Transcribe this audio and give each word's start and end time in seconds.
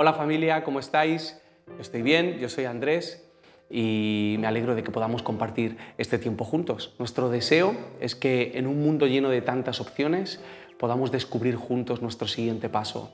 hola 0.00 0.12
familia, 0.12 0.62
¿cómo 0.62 0.78
estáis? 0.78 1.40
Estoy 1.80 2.02
bien, 2.02 2.38
yo 2.38 2.48
soy 2.48 2.66
Andrés 2.66 3.28
y 3.68 4.36
me 4.38 4.46
alegro 4.46 4.76
de 4.76 4.84
que 4.84 4.92
podamos 4.92 5.24
compartir 5.24 5.76
este 5.98 6.18
tiempo 6.18 6.44
juntos. 6.44 6.94
Nuestro 7.00 7.30
deseo 7.30 7.74
es 7.98 8.14
que 8.14 8.52
en 8.54 8.68
un 8.68 8.80
mundo 8.80 9.08
lleno 9.08 9.28
de 9.28 9.42
tantas 9.42 9.80
opciones 9.80 10.40
podamos 10.78 11.10
descubrir 11.10 11.56
juntos 11.56 12.00
nuestro 12.00 12.28
siguiente 12.28 12.68
paso 12.68 13.12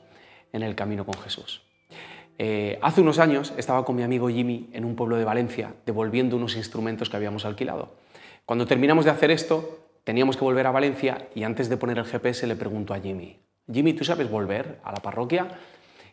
en 0.52 0.62
el 0.62 0.74
camino 0.74 1.06
con 1.06 1.14
Jesús. 1.14 1.62
Eh, 2.36 2.78
hace 2.82 3.00
unos 3.00 3.18
años 3.18 3.54
estaba 3.56 3.86
con 3.86 3.96
mi 3.96 4.02
amigo 4.02 4.28
Jimmy 4.28 4.68
en 4.74 4.84
un 4.84 4.94
pueblo 4.94 5.16
de 5.16 5.24
Valencia 5.24 5.72
devolviendo 5.86 6.36
unos 6.36 6.54
instrumentos 6.54 7.08
que 7.08 7.16
habíamos 7.16 7.46
alquilado. 7.46 7.94
Cuando 8.44 8.66
terminamos 8.66 9.06
de 9.06 9.10
hacer 9.10 9.30
esto, 9.30 9.86
teníamos 10.04 10.36
que 10.36 10.44
volver 10.44 10.66
a 10.66 10.70
Valencia 10.70 11.28
y 11.34 11.44
antes 11.44 11.70
de 11.70 11.78
poner 11.78 11.96
el 11.96 12.04
GPS 12.04 12.46
le 12.46 12.56
pregunto 12.56 12.92
a 12.92 13.00
Jimmy, 13.00 13.40
Jimmy, 13.72 13.94
¿tú 13.94 14.04
sabes 14.04 14.30
volver 14.30 14.80
a 14.84 14.92
la 14.92 14.98
parroquia? 14.98 15.48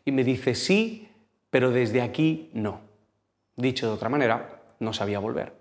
Y 0.06 0.12
me 0.12 0.24
dice, 0.24 0.56
sí, 0.56 1.10
pero 1.50 1.72
desde 1.72 2.02
aquí 2.02 2.50
no. 2.54 2.82
Dicho 3.55 3.88
de 3.88 3.94
otra 3.94 4.09
manera, 4.09 4.62
no 4.80 4.94
sabía 4.94 5.20
volver. 5.20 5.54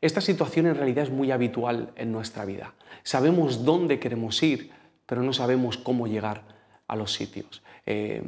Esta 0.00 0.20
situación 0.20 0.66
en 0.66 0.74
realidad 0.74 1.04
es 1.04 1.10
muy 1.10 1.30
habitual 1.30 1.92
en 1.96 2.10
nuestra 2.12 2.44
vida. 2.44 2.74
Sabemos 3.02 3.64
dónde 3.64 3.98
queremos 3.98 4.42
ir, 4.42 4.70
pero 5.06 5.22
no 5.22 5.32
sabemos 5.32 5.76
cómo 5.76 6.06
llegar 6.06 6.42
a 6.88 6.96
los 6.96 7.12
sitios. 7.12 7.62
Eh, 7.86 8.22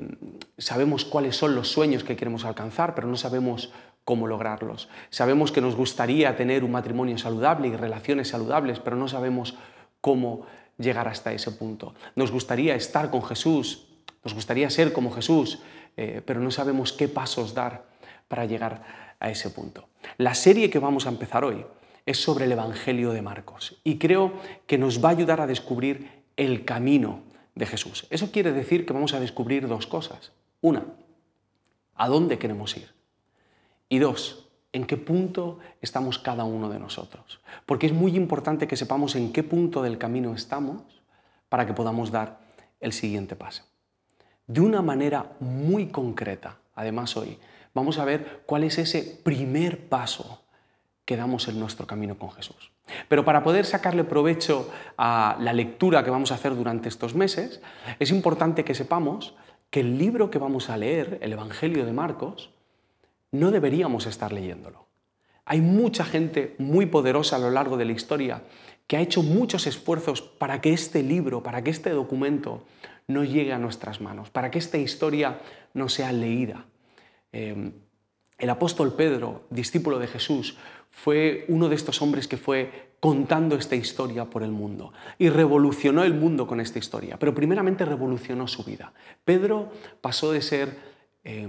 sabemos 0.59 1.05
cuáles 1.05 1.37
son 1.37 1.55
los 1.55 1.69
sueños 1.69 2.05
que 2.05 2.17
queremos 2.17 2.45
alcanzar, 2.45 2.95
pero 2.95 3.09
no 3.09 3.17
sabemos 3.17 3.73
cómo 4.05 4.27
lograrlos. 4.27 4.89
Sabemos 5.11 5.53
que 5.53 5.61
nos 5.61 5.77
gustaría 5.77 6.37
tener 6.37 6.65
un 6.65 6.73
matrimonio 6.73 7.17
saludable 7.19 7.69
y 7.69 7.77
relaciones 7.77 8.29
saludables, 8.29 8.79
pero 8.79 8.97
no 8.97 9.09
sabemos 9.09 9.57
cómo 10.01 10.47
llegar 10.79 11.09
hasta 11.09 11.33
ese 11.33 11.53
punto. 11.53 11.95
Nos 12.17 12.31
gustaría 12.31 12.75
estar 12.75 13.11
con 13.11 13.23
Jesús, 13.23 13.89
nos 14.25 14.35
gustaría 14.35 14.71
ser 14.71 14.93
como 14.93 15.11
Jesús, 15.11 15.61
eh, 15.97 16.23
pero 16.25 16.41
no 16.41 16.51
sabemos 16.51 16.93
qué 16.93 17.09
pasos 17.09 17.55
dar 17.55 17.87
para 18.29 18.47
llegar 18.47 19.15
a 19.21 19.31
ese 19.31 19.51
punto. 19.51 19.89
La 20.19 20.35
serie 20.35 20.71
que 20.71 20.79
vamos 20.79 21.07
a 21.07 21.11
empezar 21.11 21.45
hoy 21.45 21.65
es 22.07 22.19
sobre 22.23 22.47
el 22.47 22.53
Evangelio 22.53 23.13
de 23.13 23.23
Marcos 23.23 23.81
y 23.85 23.99
creo 23.99 24.33
que 24.67 24.79
nos 24.79 25.05
va 25.05 25.11
a 25.11 25.13
ayudar 25.13 25.41
a 25.41 25.47
descubrir 25.47 26.23
el 26.37 26.65
camino 26.65 27.21
de 27.55 27.67
Jesús. 27.67 28.07
Eso 28.11 28.31
quiere 28.31 28.53
decir 28.53 28.87
que 28.87 28.93
vamos 28.93 29.15
a 29.15 29.21
descubrir 29.21 29.69
dos 29.69 29.87
cosas. 29.87 30.33
Una, 30.61 30.85
¿a 31.95 32.09
dónde 32.09 32.39
queremos 32.39 32.77
ir? 32.77 32.91
Y 33.89 33.99
dos, 33.99 34.49
¿en 34.73 34.87
qué 34.87 34.97
punto 34.97 35.59
estamos 35.81 36.19
cada 36.19 36.45
uno 36.45 36.71
de 36.71 36.79
nosotros? 36.79 37.41
Porque 37.67 37.87
es 37.87 37.93
muy 37.93 38.17
importante 38.17 38.67
que 38.67 38.77
sepamos 38.77 39.15
en 39.15 39.33
qué 39.33 39.43
punto 39.43 39.83
del 39.83 39.99
camino 39.99 40.35
estamos 40.35 41.03
para 41.49 41.67
que 41.67 41.75
podamos 41.75 42.11
dar 42.11 42.41
el 42.81 42.93
siguiente 42.93 43.37
paso. 43.37 43.65
De 44.47 44.61
una 44.61 44.83
manera 44.83 45.33
muy 45.41 45.87
concreta, 45.87 46.59
además 46.75 47.17
hoy, 47.17 47.39
vamos 47.75 47.99
a 47.99 48.05
ver 48.05 48.43
cuál 48.47 48.65
es 48.65 48.79
ese 48.79 49.21
primer 49.23 49.89
paso 49.89 50.43
que 51.05 51.17
damos 51.17 51.49
en 51.49 51.59
nuestro 51.59 51.87
camino 51.87 52.19
con 52.19 52.31
Jesús. 52.31 52.73
Pero 53.09 53.25
para 53.25 53.43
poder 53.43 53.65
sacarle 53.65 54.05
provecho 54.05 54.71
a 54.97 55.37
la 55.41 55.53
lectura 55.53 56.05
que 56.05 56.11
vamos 56.11 56.33
a 56.33 56.37
hacer 56.37 56.55
durante 56.55 56.89
estos 56.89 57.15
meses, 57.15 57.61
es 57.99 58.11
importante 58.11 58.65
que 58.65 58.75
sepamos 58.75 59.35
que 59.71 59.81
el 59.81 59.99
libro 59.99 60.31
que 60.31 60.39
vamos 60.39 60.71
a 60.71 60.77
leer, 60.77 61.19
el 61.23 61.33
Evangelio 61.33 61.87
de 61.87 61.93
Marcos, 61.93 62.51
no 63.31 63.51
deberíamos 63.51 64.07
estar 64.07 64.33
leyéndolo. 64.33 64.87
Hay 65.45 65.61
mucha 65.61 66.05
gente 66.05 66.55
muy 66.59 66.87
poderosa 66.87 67.37
a 67.37 67.39
lo 67.41 67.51
largo 67.51 67.77
de 67.77 67.87
la 67.87 67.93
historia 67.93 68.43
que 68.93 68.99
ha 68.99 69.01
hecho 69.01 69.23
muchos 69.23 69.67
esfuerzos 69.67 70.21
para 70.21 70.61
que 70.61 70.75
este 70.75 71.03
libro, 71.03 71.43
para 71.43 71.65
que 71.65 71.71
este 71.71 71.89
documento 71.89 72.63
no 73.07 73.25
llegue 73.25 73.55
a 73.55 73.59
nuestras 73.59 74.03
manos, 74.03 74.29
para 74.29 74.51
que 74.51 74.59
esta 74.59 74.77
historia 74.77 75.41
no 75.73 75.89
sea 75.89 76.13
leída. 76.13 76.67
Eh, 77.33 77.73
el 78.37 78.51
apóstol 78.51 78.93
Pedro, 78.93 79.47
discípulo 79.49 79.99
de 79.99 80.09
Jesús, 80.09 80.59
fue 80.91 81.47
uno 81.49 81.71
de 81.71 81.75
estos 81.75 82.03
hombres 82.03 82.29
que 82.29 82.37
fue 82.37 82.91
contando 83.01 83.57
esta 83.57 83.77
historia 83.77 84.27
por 84.27 84.43
el 84.43 84.51
mundo 84.51 84.93
y 85.19 85.31
revolucionó 85.31 86.05
el 86.05 86.13
mundo 86.13 86.47
con 86.47 86.61
esta 86.61 86.79
historia, 86.79 87.19
pero 87.19 87.35
primeramente 87.35 87.87
revolucionó 87.87 88.47
su 88.47 88.63
vida. 88.63 88.93
Pedro 89.25 89.73
pasó 90.03 90.33
de 90.33 90.43
ser 90.43 90.77
eh, 91.25 91.49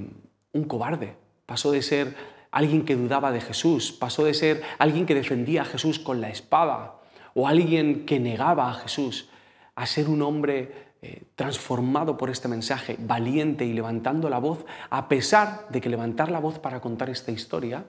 un 0.54 0.64
cobarde, 0.64 1.18
pasó 1.46 1.74
de 1.74 1.81
ser 1.81 2.16
alguien 2.52 2.86
que 2.86 2.96
dudaba 2.96 3.34
de 3.34 3.42
Jesús, 3.42 3.92
pasó 3.92 4.24
de 4.24 4.34
ser 4.34 4.62
alguien 4.78 5.06
que 5.06 5.14
defendía 5.14 5.64
a 5.64 5.66
Jesús 5.66 6.00
con 6.00 6.22
la 6.22 6.30
espada 6.30 7.03
o 7.34 7.48
alguien 7.48 8.06
que 8.06 8.20
negaba 8.20 8.70
a 8.70 8.74
Jesús, 8.74 9.30
a 9.76 9.86
ser 9.86 10.08
un 10.08 10.22
hombre 10.22 10.94
eh, 11.02 11.24
transformado 11.36 12.16
por 12.18 12.30
este 12.30 12.48
mensaje, 12.48 12.96
valiente 13.00 13.66
y 13.66 13.74
levantando 13.74 14.30
la 14.30 14.40
voz, 14.40 14.66
a 14.90 15.10
pesar 15.10 15.68
de 15.70 15.82
que 15.82 15.90
levantar 15.90 16.32
la 16.32 16.40
voz 16.40 16.60
para 16.60 16.80
contar 16.80 17.10
esta 17.10 17.32
historia 17.32 17.86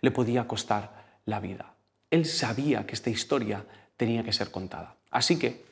le 0.00 0.10
podía 0.10 0.46
costar 0.46 1.18
la 1.24 1.40
vida. 1.40 1.74
Él 2.10 2.26
sabía 2.26 2.86
que 2.86 2.94
esta 2.94 3.10
historia 3.10 3.64
tenía 3.96 4.22
que 4.22 4.32
ser 4.32 4.50
contada. 4.50 4.96
Así 5.10 5.38
que, 5.38 5.64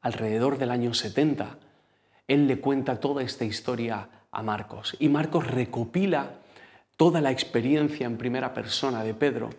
alrededor 0.00 0.58
del 0.58 0.70
año 0.70 0.92
70, 0.92 1.56
él 2.28 2.46
le 2.46 2.60
cuenta 2.60 3.00
toda 3.00 3.22
esta 3.22 3.44
historia 3.44 4.08
a 4.30 4.42
Marcos 4.42 4.96
y 4.98 5.08
Marcos 5.08 5.46
recopila 5.46 6.40
toda 6.96 7.20
la 7.20 7.30
experiencia 7.30 8.06
en 8.06 8.16
primera 8.16 8.54
persona 8.54 9.04
de 9.04 9.14
Pedro 9.14 9.50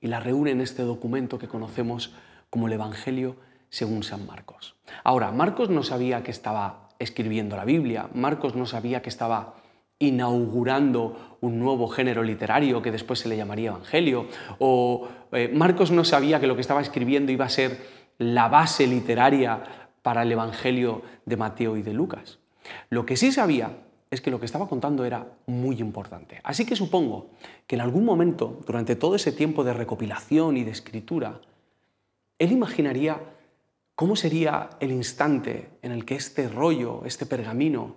y 0.00 0.08
la 0.08 0.20
reúne 0.20 0.50
en 0.50 0.60
este 0.60 0.82
documento 0.82 1.38
que 1.38 1.48
conocemos 1.48 2.14
como 2.50 2.66
el 2.66 2.72
Evangelio 2.74 3.36
según 3.68 4.02
San 4.02 4.26
Marcos. 4.26 4.76
Ahora, 5.04 5.32
Marcos 5.32 5.70
no 5.70 5.82
sabía 5.82 6.22
que 6.22 6.30
estaba 6.30 6.88
escribiendo 6.98 7.56
la 7.56 7.64
Biblia, 7.64 8.08
Marcos 8.14 8.54
no 8.54 8.66
sabía 8.66 9.02
que 9.02 9.08
estaba 9.08 9.54
inaugurando 9.98 11.38
un 11.40 11.58
nuevo 11.58 11.88
género 11.88 12.22
literario 12.22 12.82
que 12.82 12.92
después 12.92 13.18
se 13.18 13.28
le 13.28 13.36
llamaría 13.36 13.70
Evangelio, 13.70 14.26
o 14.58 15.08
eh, 15.32 15.50
Marcos 15.52 15.90
no 15.90 16.04
sabía 16.04 16.40
que 16.40 16.46
lo 16.46 16.54
que 16.54 16.60
estaba 16.60 16.80
escribiendo 16.80 17.32
iba 17.32 17.46
a 17.46 17.50
ser 17.50 17.78
la 18.18 18.48
base 18.48 18.86
literaria 18.86 19.62
para 20.02 20.22
el 20.22 20.32
Evangelio 20.32 21.02
de 21.24 21.36
Mateo 21.36 21.76
y 21.76 21.82
de 21.82 21.92
Lucas. 21.92 22.38
Lo 22.90 23.06
que 23.06 23.16
sí 23.16 23.32
sabía 23.32 23.85
es 24.10 24.20
que 24.20 24.30
lo 24.30 24.38
que 24.38 24.46
estaba 24.46 24.68
contando 24.68 25.04
era 25.04 25.26
muy 25.46 25.80
importante. 25.80 26.40
Así 26.44 26.64
que 26.64 26.76
supongo 26.76 27.30
que 27.66 27.74
en 27.74 27.80
algún 27.80 28.04
momento, 28.04 28.60
durante 28.66 28.96
todo 28.96 29.16
ese 29.16 29.32
tiempo 29.32 29.64
de 29.64 29.72
recopilación 29.72 30.56
y 30.56 30.64
de 30.64 30.70
escritura, 30.70 31.40
él 32.38 32.52
imaginaría 32.52 33.20
¿Cómo 33.96 34.14
sería 34.14 34.68
el 34.78 34.92
instante 34.92 35.70
en 35.80 35.90
el 35.90 36.04
que 36.04 36.16
este 36.16 36.50
rollo, 36.50 37.06
este 37.06 37.24
pergamino, 37.24 37.96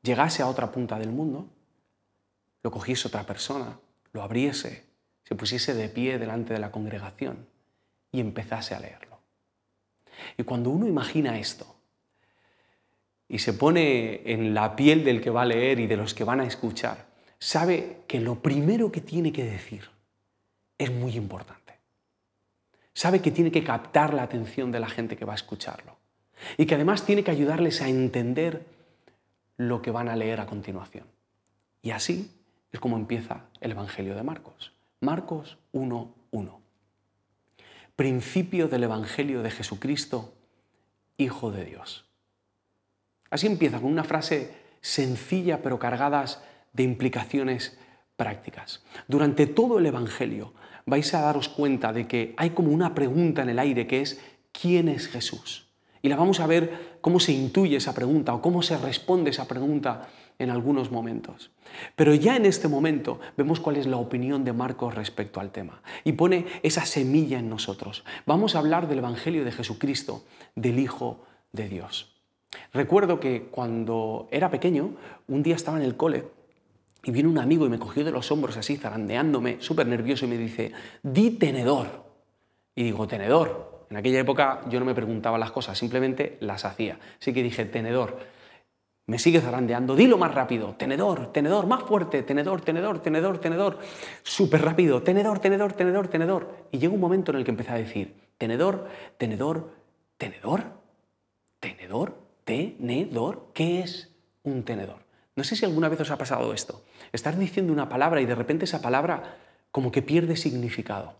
llegase 0.00 0.42
a 0.42 0.48
otra 0.48 0.72
punta 0.72 0.98
del 0.98 1.10
mundo? 1.10 1.46
Lo 2.62 2.70
cogiese 2.70 3.08
otra 3.08 3.26
persona, 3.26 3.78
lo 4.14 4.22
abriese, 4.22 4.86
se 5.22 5.34
pusiese 5.34 5.74
de 5.74 5.90
pie 5.90 6.18
delante 6.18 6.54
de 6.54 6.58
la 6.58 6.70
congregación 6.70 7.46
y 8.12 8.20
empezase 8.20 8.74
a 8.74 8.80
leerlo. 8.80 9.18
Y 10.38 10.44
cuando 10.44 10.70
uno 10.70 10.88
imagina 10.88 11.38
esto 11.38 11.76
y 13.28 13.38
se 13.38 13.52
pone 13.52 14.22
en 14.32 14.54
la 14.54 14.76
piel 14.76 15.04
del 15.04 15.20
que 15.20 15.30
va 15.30 15.42
a 15.42 15.46
leer 15.46 15.80
y 15.80 15.86
de 15.86 15.96
los 15.96 16.14
que 16.14 16.24
van 16.24 16.40
a 16.40 16.46
escuchar, 16.46 17.06
sabe 17.38 17.98
que 18.06 18.20
lo 18.20 18.40
primero 18.40 18.92
que 18.92 19.00
tiene 19.00 19.32
que 19.32 19.44
decir 19.44 19.88
es 20.78 20.90
muy 20.90 21.16
importante 21.16 21.64
sabe 22.94 23.20
que 23.20 23.32
tiene 23.32 23.50
que 23.50 23.64
captar 23.64 24.14
la 24.14 24.22
atención 24.22 24.72
de 24.72 24.80
la 24.80 24.88
gente 24.88 25.16
que 25.16 25.24
va 25.24 25.32
a 25.32 25.36
escucharlo 25.36 25.98
y 26.56 26.66
que 26.66 26.76
además 26.76 27.04
tiene 27.04 27.24
que 27.24 27.32
ayudarles 27.32 27.82
a 27.82 27.88
entender 27.88 28.64
lo 29.56 29.82
que 29.82 29.90
van 29.90 30.08
a 30.08 30.16
leer 30.16 30.40
a 30.40 30.46
continuación. 30.46 31.06
Y 31.82 31.90
así 31.90 32.30
es 32.72 32.80
como 32.80 32.96
empieza 32.96 33.44
el 33.60 33.72
Evangelio 33.72 34.14
de 34.14 34.22
Marcos. 34.22 34.72
Marcos 35.00 35.58
1.1. 35.72 36.58
Principio 37.94 38.68
del 38.68 38.84
Evangelio 38.84 39.42
de 39.42 39.50
Jesucristo, 39.50 40.32
Hijo 41.16 41.52
de 41.52 41.64
Dios. 41.64 42.06
Así 43.34 43.48
empieza 43.48 43.80
con 43.80 43.90
una 43.90 44.04
frase 44.04 44.54
sencilla 44.80 45.60
pero 45.60 45.80
cargadas 45.80 46.40
de 46.72 46.84
implicaciones 46.84 47.76
prácticas. 48.16 48.84
Durante 49.08 49.48
todo 49.48 49.80
el 49.80 49.86
Evangelio 49.86 50.54
vais 50.86 51.12
a 51.14 51.20
daros 51.20 51.48
cuenta 51.48 51.92
de 51.92 52.06
que 52.06 52.34
hay 52.36 52.50
como 52.50 52.70
una 52.70 52.94
pregunta 52.94 53.42
en 53.42 53.48
el 53.48 53.58
aire 53.58 53.88
que 53.88 54.02
es 54.02 54.20
¿quién 54.52 54.88
es 54.88 55.08
Jesús? 55.08 55.66
Y 56.00 56.10
la 56.10 56.14
vamos 56.14 56.38
a 56.38 56.46
ver 56.46 56.98
cómo 57.00 57.18
se 57.18 57.32
intuye 57.32 57.78
esa 57.78 57.92
pregunta 57.92 58.32
o 58.34 58.40
cómo 58.40 58.62
se 58.62 58.78
responde 58.78 59.30
esa 59.30 59.48
pregunta 59.48 60.06
en 60.38 60.50
algunos 60.50 60.92
momentos. 60.92 61.50
Pero 61.96 62.14
ya 62.14 62.36
en 62.36 62.46
este 62.46 62.68
momento 62.68 63.18
vemos 63.36 63.58
cuál 63.58 63.78
es 63.78 63.88
la 63.88 63.96
opinión 63.96 64.44
de 64.44 64.52
Marcos 64.52 64.94
respecto 64.94 65.40
al 65.40 65.50
tema 65.50 65.82
y 66.04 66.12
pone 66.12 66.46
esa 66.62 66.86
semilla 66.86 67.40
en 67.40 67.48
nosotros. 67.48 68.04
Vamos 68.26 68.54
a 68.54 68.60
hablar 68.60 68.86
del 68.86 68.98
Evangelio 68.98 69.44
de 69.44 69.50
Jesucristo, 69.50 70.22
del 70.54 70.78
Hijo 70.78 71.24
de 71.50 71.68
Dios. 71.68 72.13
Recuerdo 72.72 73.20
que 73.20 73.48
cuando 73.50 74.28
era 74.30 74.50
pequeño, 74.50 74.94
un 75.28 75.42
día 75.42 75.56
estaba 75.56 75.78
en 75.78 75.84
el 75.84 75.96
cole 75.96 76.24
y 77.04 77.10
viene 77.10 77.28
un 77.28 77.38
amigo 77.38 77.66
y 77.66 77.68
me 77.68 77.78
cogió 77.78 78.04
de 78.04 78.10
los 78.10 78.30
hombros 78.32 78.56
así, 78.56 78.76
zarandeándome, 78.76 79.58
súper 79.60 79.86
nervioso, 79.86 80.24
y 80.24 80.28
me 80.28 80.38
dice, 80.38 80.72
di 81.02 81.32
tenedor. 81.32 82.04
Y 82.74 82.84
digo, 82.84 83.06
tenedor. 83.06 83.86
En 83.90 83.98
aquella 83.98 84.20
época 84.20 84.62
yo 84.68 84.80
no 84.80 84.86
me 84.86 84.94
preguntaba 84.94 85.38
las 85.38 85.52
cosas, 85.52 85.78
simplemente 85.78 86.38
las 86.40 86.64
hacía. 86.64 86.98
Así 87.20 87.32
que 87.32 87.42
dije, 87.42 87.66
tenedor. 87.66 88.18
me 89.06 89.18
sigue 89.18 89.40
zarandeando, 89.40 89.94
dilo 89.94 90.16
más 90.16 90.34
rápido, 90.34 90.76
tenedor, 90.76 91.30
tenedor, 91.30 91.66
más 91.66 91.82
fuerte, 91.82 92.22
tenedor, 92.22 92.62
tenedor, 92.62 93.00
tenedor, 93.00 93.38
tenedor, 93.38 93.78
súper 94.22 94.62
rápido, 94.62 95.02
tenedor, 95.02 95.38
tenedor, 95.40 95.74
tenedor, 95.74 96.08
tenedor. 96.08 96.68
Y 96.70 96.78
llega 96.78 96.94
un 96.94 97.00
momento 97.00 97.30
en 97.32 97.38
el 97.38 97.44
que 97.44 97.50
empecé 97.50 97.72
a 97.72 97.76
decir, 97.76 98.14
tenedor, 98.38 98.88
tenedor, 99.18 99.70
tenedor, 100.16 100.64
tenedor, 101.60 102.23
tenedor, 102.44 103.50
¿qué 103.54 103.80
es 103.80 104.10
un 104.42 104.64
tenedor? 104.64 105.04
No 105.36 105.44
sé 105.44 105.56
si 105.56 105.64
alguna 105.64 105.88
vez 105.88 106.00
os 106.00 106.10
ha 106.10 106.18
pasado 106.18 106.52
esto, 106.52 106.82
estar 107.12 107.36
diciendo 107.36 107.72
una 107.72 107.88
palabra 107.88 108.20
y 108.20 108.26
de 108.26 108.34
repente 108.34 108.64
esa 108.64 108.82
palabra 108.82 109.36
como 109.70 109.90
que 109.90 110.02
pierde 110.02 110.36
significado. 110.36 111.14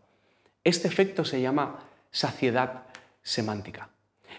Este 0.62 0.86
efecto 0.86 1.24
se 1.24 1.40
llama 1.40 1.80
saciedad 2.10 2.84
semántica. 3.22 3.88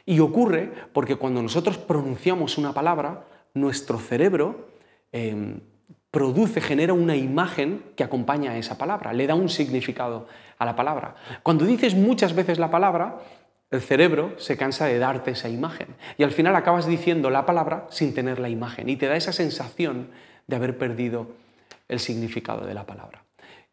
Y 0.06 0.20
ocurre 0.20 0.72
porque 0.94 1.18
cuando 1.18 1.42
nosotros 1.42 1.78
pronunciamos 1.78 2.58
una 2.58 2.74
palabra, 2.74 3.26
nuestro 3.54 4.00
cerebro 4.00 4.70
em, 5.12 5.60
produce, 6.12 6.62
genera 6.62 6.94
una 6.94 7.16
imagen 7.16 7.84
que 7.98 8.04
acompaña 8.04 8.52
a 8.52 8.58
esa 8.58 8.78
palabra, 8.78 9.12
le 9.12 9.28
da 9.28 9.36
un 9.36 9.50
significado 9.50 10.28
a 10.58 10.66
la 10.66 10.76
palabra. 10.76 11.16
Cuando 11.44 11.66
dices 11.66 11.96
muchas 11.96 12.34
veces 12.34 12.60
la 12.60 12.72
palabra, 12.72 13.20
el 13.72 13.82
cerebro 13.82 14.36
se 14.38 14.58
cansa 14.58 14.86
de 14.86 15.00
darte 15.00 15.32
esa 15.32 15.50
imagen 15.50 15.96
y 16.18 16.24
al 16.24 16.32
final 16.32 16.56
acabas 16.56 16.86
diciendo 16.86 17.30
la 17.30 17.46
palabra 17.46 17.88
sin 17.90 18.14
tener 18.14 18.40
la 18.40 18.50
imagen 18.50 18.90
y 18.90 18.96
te 18.96 19.08
da 19.08 19.16
esa 19.16 19.34
sensación 19.34 20.10
de 20.48 20.56
haber 20.56 20.78
perdido 20.78 21.32
el 21.88 22.00
significado 22.00 22.66
de 22.66 22.74
la 22.74 22.86
palabra. 22.86 23.24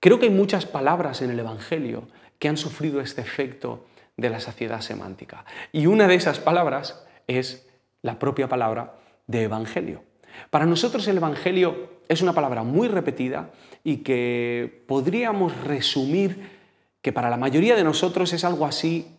Creo 0.01 0.19
que 0.19 0.27
hay 0.27 0.33
muchas 0.33 0.67
palabras 0.67 1.23
en 1.23 1.31
el 1.31 1.39
Evangelio 1.39 2.09
que 2.39 2.49
han 2.49 2.57
sufrido 2.57 3.01
este 3.01 3.21
efecto 3.21 3.87
de 4.17 4.31
la 4.31 4.41
saciedad 4.41 4.81
semántica 4.81 5.45
y 5.73 5.87
una 5.87 6.09
de 6.09 6.15
esas 6.15 6.41
palabras 6.41 7.05
es 7.27 7.69
la 8.03 8.19
propia 8.19 8.49
palabra 8.49 8.95
de 9.27 9.43
Evangelio. 9.43 10.03
Para 10.51 10.67
nosotros 10.67 11.07
el 11.09 11.19
Evangelio 11.19 12.01
es 12.09 12.23
una 12.23 12.33
palabra 12.33 12.63
muy 12.63 12.89
repetida 12.89 13.51
y 13.85 13.99
que 13.99 14.85
podríamos 14.87 15.57
resumir 15.65 16.51
que 17.01 17.13
para 17.13 17.31
la 17.31 17.37
mayoría 17.37 17.77
de 17.77 17.85
nosotros 17.85 18.33
es 18.33 18.45
algo 18.45 18.65
así, 18.65 19.19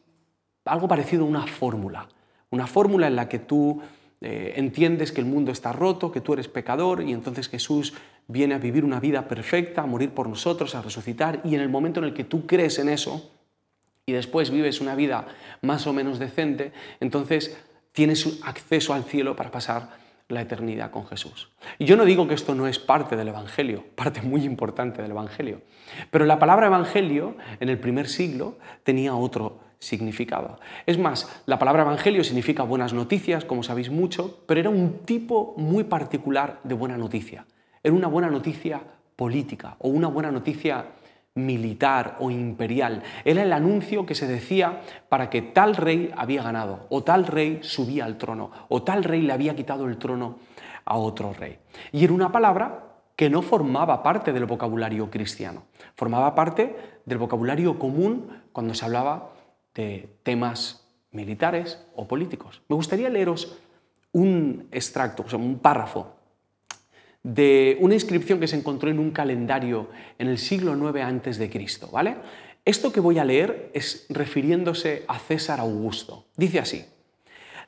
algo 0.66 0.88
parecido 0.88 1.24
a 1.24 1.28
una 1.28 1.48
fórmula. 1.48 2.08
Una 2.50 2.68
fórmula 2.68 3.08
en 3.08 3.16
la 3.16 3.28
que 3.28 3.40
tú 3.40 3.82
eh, 4.22 4.54
entiendes 4.56 5.12
que 5.12 5.22
el 5.22 5.28
mundo 5.28 5.52
está 5.52 5.74
roto, 5.74 6.12
que 6.12 6.22
tú 6.22 6.34
eres 6.34 6.48
pecador 6.48 7.04
y 7.04 7.12
entonces 7.12 7.50
Jesús 7.50 7.94
viene 8.28 8.56
a 8.56 8.60
vivir 8.60 8.86
una 8.86 9.00
vida 9.00 9.28
perfecta, 9.28 9.82
a 9.82 9.86
morir 9.86 10.12
por 10.12 10.30
nosotros, 10.30 10.76
a 10.76 10.82
resucitar 10.82 11.42
y 11.44 11.56
en 11.56 11.62
el 11.62 11.70
momento 11.70 12.00
en 12.00 12.06
el 12.06 12.14
que 12.14 12.24
tú 12.24 12.46
crees 12.46 12.80
en 12.80 12.90
eso 12.90 13.32
y 14.06 14.14
después 14.14 14.52
vives 14.52 14.82
una 14.82 14.96
vida 14.96 15.28
más 15.62 15.88
o 15.88 15.94
menos 15.94 16.20
decente, 16.20 16.72
entonces 17.00 17.58
tienes 17.92 18.40
acceso 18.44 18.94
al 18.94 19.04
cielo 19.04 19.36
para 19.36 19.52
pasar 19.52 20.03
la 20.30 20.42
eternidad 20.42 20.92
con 20.92 21.06
Jesús. 21.06 21.50
Y 21.80 21.86
yo 21.86 21.96
no 21.96 22.06
digo 22.06 22.28
que 22.28 22.34
esto 22.34 22.56
no 22.56 22.68
es 22.68 22.80
parte 22.80 23.16
del 23.16 23.28
Evangelio, 23.28 23.84
parte 23.96 24.22
muy 24.22 24.44
importante 24.44 25.02
del 25.02 25.12
Evangelio, 25.12 25.62
pero 26.12 26.26
la 26.26 26.40
palabra 26.40 26.68
Evangelio 26.68 27.36
en 27.60 27.70
el 27.70 27.80
primer 27.80 28.08
siglo 28.08 28.58
tenía 28.84 29.16
otro 29.16 29.60
significado. 29.80 30.60
Es 30.86 30.98
más, 30.98 31.30
la 31.46 31.60
palabra 31.60 31.84
Evangelio 31.84 32.24
significa 32.24 32.64
buenas 32.64 32.94
noticias, 32.94 33.44
como 33.44 33.64
sabéis 33.64 33.90
mucho, 33.90 34.44
pero 34.48 34.60
era 34.60 34.70
un 34.70 35.00
tipo 35.06 35.54
muy 35.58 35.84
particular 35.84 36.60
de 36.64 36.74
buena 36.74 36.98
noticia. 36.98 37.46
Era 37.84 37.94
una 37.94 38.08
buena 38.08 38.30
noticia 38.30 38.82
política 39.16 39.76
o 39.80 39.90
una 39.90 40.08
buena 40.08 40.32
noticia 40.32 40.86
militar 41.36 42.18
o 42.20 42.30
imperial. 42.30 43.04
Era 43.26 43.44
el 43.44 43.54
anuncio 43.54 44.06
que 44.06 44.16
se 44.16 44.28
decía 44.28 44.82
para 45.10 45.30
que 45.30 45.42
tal 45.42 45.76
rey 45.76 46.12
había 46.16 46.44
ganado, 46.44 46.86
o 46.90 47.04
tal 47.04 47.26
rey 47.26 47.60
subía 47.62 48.06
al 48.06 48.18
trono, 48.18 48.52
o 48.70 48.84
tal 48.84 49.04
rey 49.04 49.22
le 49.22 49.34
había 49.34 49.56
quitado 49.56 49.88
el 49.88 49.98
trono 49.98 50.38
a 50.86 50.98
otro 50.98 51.34
rey. 51.34 51.60
Y 51.92 52.04
era 52.04 52.14
una 52.14 52.32
palabra 52.32 52.84
que 53.16 53.30
no 53.30 53.42
formaba 53.42 54.04
parte 54.04 54.34
del 54.34 54.46
vocabulario 54.46 55.10
cristiano, 55.10 55.64
formaba 55.96 56.36
parte 56.36 56.76
del 57.06 57.18
vocabulario 57.18 57.78
común 57.78 58.42
cuando 58.52 58.74
se 58.74 58.86
hablaba 58.86 59.30
de 59.76 60.16
temas 60.24 60.88
militares 61.12 61.86
o 61.96 62.08
políticos. 62.08 62.62
Me 62.70 62.76
gustaría 62.76 63.10
leeros 63.10 63.58
un 64.12 64.68
extracto, 64.72 65.24
o 65.24 65.30
sea, 65.30 65.40
un 65.40 65.60
párrafo 65.60 66.16
de 67.24 67.78
una 67.80 67.94
inscripción 67.94 68.40
que 68.40 68.48
se 68.48 68.58
encontró 68.58 68.90
en 68.90 69.00
un 69.00 69.12
calendario 69.12 69.90
en 70.20 70.28
el 70.28 70.38
siglo 70.38 70.74
IX 70.74 71.28
a.C. 71.28 71.80
¿vale? 71.92 72.18
Esto 72.66 72.92
que 72.92 73.00
voy 73.00 73.18
a 73.18 73.26
leer 73.26 73.72
es 73.74 74.06
refiriéndose 74.10 75.06
a 75.08 75.18
César 75.20 75.60
Augusto. 75.62 76.28
Dice 76.36 76.60
así, 76.60 76.86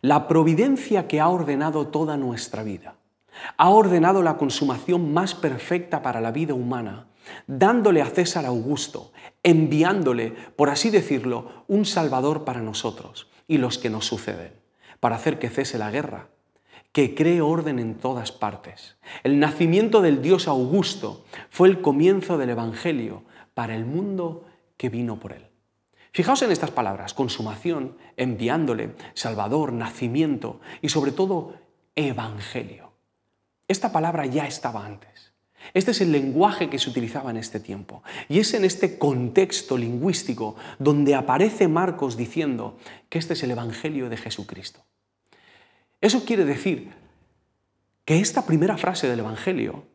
la 0.02 0.28
providencia 0.28 1.08
que 1.08 1.22
ha 1.22 1.30
ordenado 1.30 1.88
toda 1.88 2.18
nuestra 2.18 2.64
vida, 2.64 2.96
ha 3.58 3.70
ordenado 3.70 4.22
la 4.22 4.38
consumación 4.38 5.14
más 5.14 5.36
perfecta 5.36 6.02
para 6.02 6.22
la 6.22 6.32
vida 6.32 6.54
humana, 6.54 7.08
dándole 7.48 8.02
a 8.02 8.06
César 8.06 8.46
Augusto, 8.46 9.12
enviándole, 9.42 10.32
por 10.56 10.70
así 10.70 10.90
decirlo, 10.90 11.66
un 11.68 11.86
salvador 11.86 12.46
para 12.46 12.62
nosotros 12.62 13.30
y 13.48 13.58
los 13.58 13.78
que 13.78 13.90
nos 13.90 14.06
suceden, 14.06 14.54
para 15.00 15.16
hacer 15.16 15.40
que 15.40 15.50
cese 15.50 15.78
la 15.78 15.92
guerra 15.92 16.30
que 16.96 17.14
cree 17.14 17.42
orden 17.42 17.78
en 17.78 17.96
todas 17.96 18.32
partes. 18.32 18.96
El 19.26 19.38
nacimiento 19.38 20.02
del 20.02 20.22
Dios 20.22 20.48
Augusto 20.48 21.26
fue 21.50 21.68
el 21.68 21.82
comienzo 21.82 22.38
del 22.38 22.52
Evangelio 22.52 23.26
para 23.54 23.76
el 23.76 23.84
mundo 23.84 24.46
que 24.78 24.88
vino 24.88 25.20
por 25.20 25.34
él. 25.34 25.46
Fijaos 26.14 26.42
en 26.44 26.54
estas 26.54 26.72
palabras, 26.72 27.14
consumación, 27.14 27.98
enviándole, 28.16 28.96
salvador, 29.14 29.74
nacimiento 29.74 30.62
y 30.82 30.88
sobre 30.88 31.12
todo 31.12 31.56
evangelio. 31.96 32.94
Esta 33.68 33.92
palabra 33.92 34.26
ya 34.26 34.48
estaba 34.48 34.86
antes. 34.86 35.34
Este 35.74 35.92
es 35.92 36.00
el 36.00 36.14
lenguaje 36.14 36.70
que 36.70 36.80
se 36.80 36.90
utilizaba 36.90 37.30
en 37.30 37.36
este 37.36 37.60
tiempo. 37.60 38.04
Y 38.30 38.40
es 38.40 38.54
en 38.54 38.64
este 38.64 38.98
contexto 38.98 39.78
lingüístico 39.78 40.56
donde 40.80 41.14
aparece 41.14 41.68
Marcos 41.68 42.16
diciendo 42.16 42.78
que 43.10 43.20
este 43.20 43.34
es 43.34 43.44
el 43.44 43.52
Evangelio 43.52 44.08
de 44.08 44.16
Jesucristo. 44.16 44.86
Eso 46.06 46.24
quiere 46.24 46.46
decir 46.46 46.92
que 48.06 48.20
esta 48.20 48.46
primera 48.46 48.78
frase 48.78 49.08
del 49.08 49.22
Evangelio, 49.22 49.88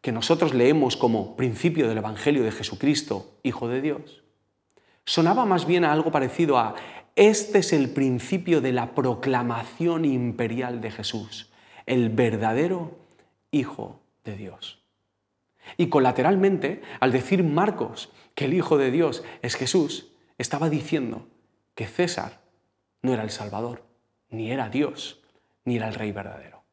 que 0.00 0.12
nosotros 0.12 0.54
leemos 0.54 0.96
como 0.96 1.34
principio 1.34 1.88
del 1.88 1.98
Evangelio 1.98 2.44
de 2.44 2.52
Jesucristo, 2.52 3.40
Hijo 3.42 3.66
de 3.66 3.80
Dios, 3.80 4.22
sonaba 5.04 5.44
más 5.44 5.66
bien 5.66 5.84
a 5.84 5.92
algo 5.92 6.12
parecido 6.12 6.56
a 6.56 6.76
este 7.16 7.58
es 7.58 7.72
el 7.72 7.90
principio 7.90 8.60
de 8.60 8.70
la 8.70 8.94
proclamación 8.94 10.04
imperial 10.04 10.80
de 10.80 10.92
Jesús, 10.92 11.50
el 11.86 12.10
verdadero 12.10 12.96
Hijo 13.50 14.00
de 14.22 14.36
Dios. 14.36 14.84
Y 15.76 15.88
colateralmente, 15.88 16.80
al 17.00 17.10
decir 17.10 17.42
Marcos 17.42 18.12
que 18.36 18.44
el 18.44 18.54
Hijo 18.54 18.78
de 18.78 18.92
Dios 18.92 19.24
es 19.42 19.56
Jesús, 19.56 20.12
estaba 20.38 20.70
diciendo 20.70 21.26
que 21.74 21.88
César 21.88 22.40
no 23.02 23.12
era 23.12 23.24
el 23.24 23.30
Salvador, 23.30 23.87
ni 24.30 24.50
era 24.50 24.68
Dios, 24.68 25.20
ni 25.64 25.76
era 25.76 25.88
el 25.88 25.94
Rey 25.94 26.12
verdadero. 26.12 26.64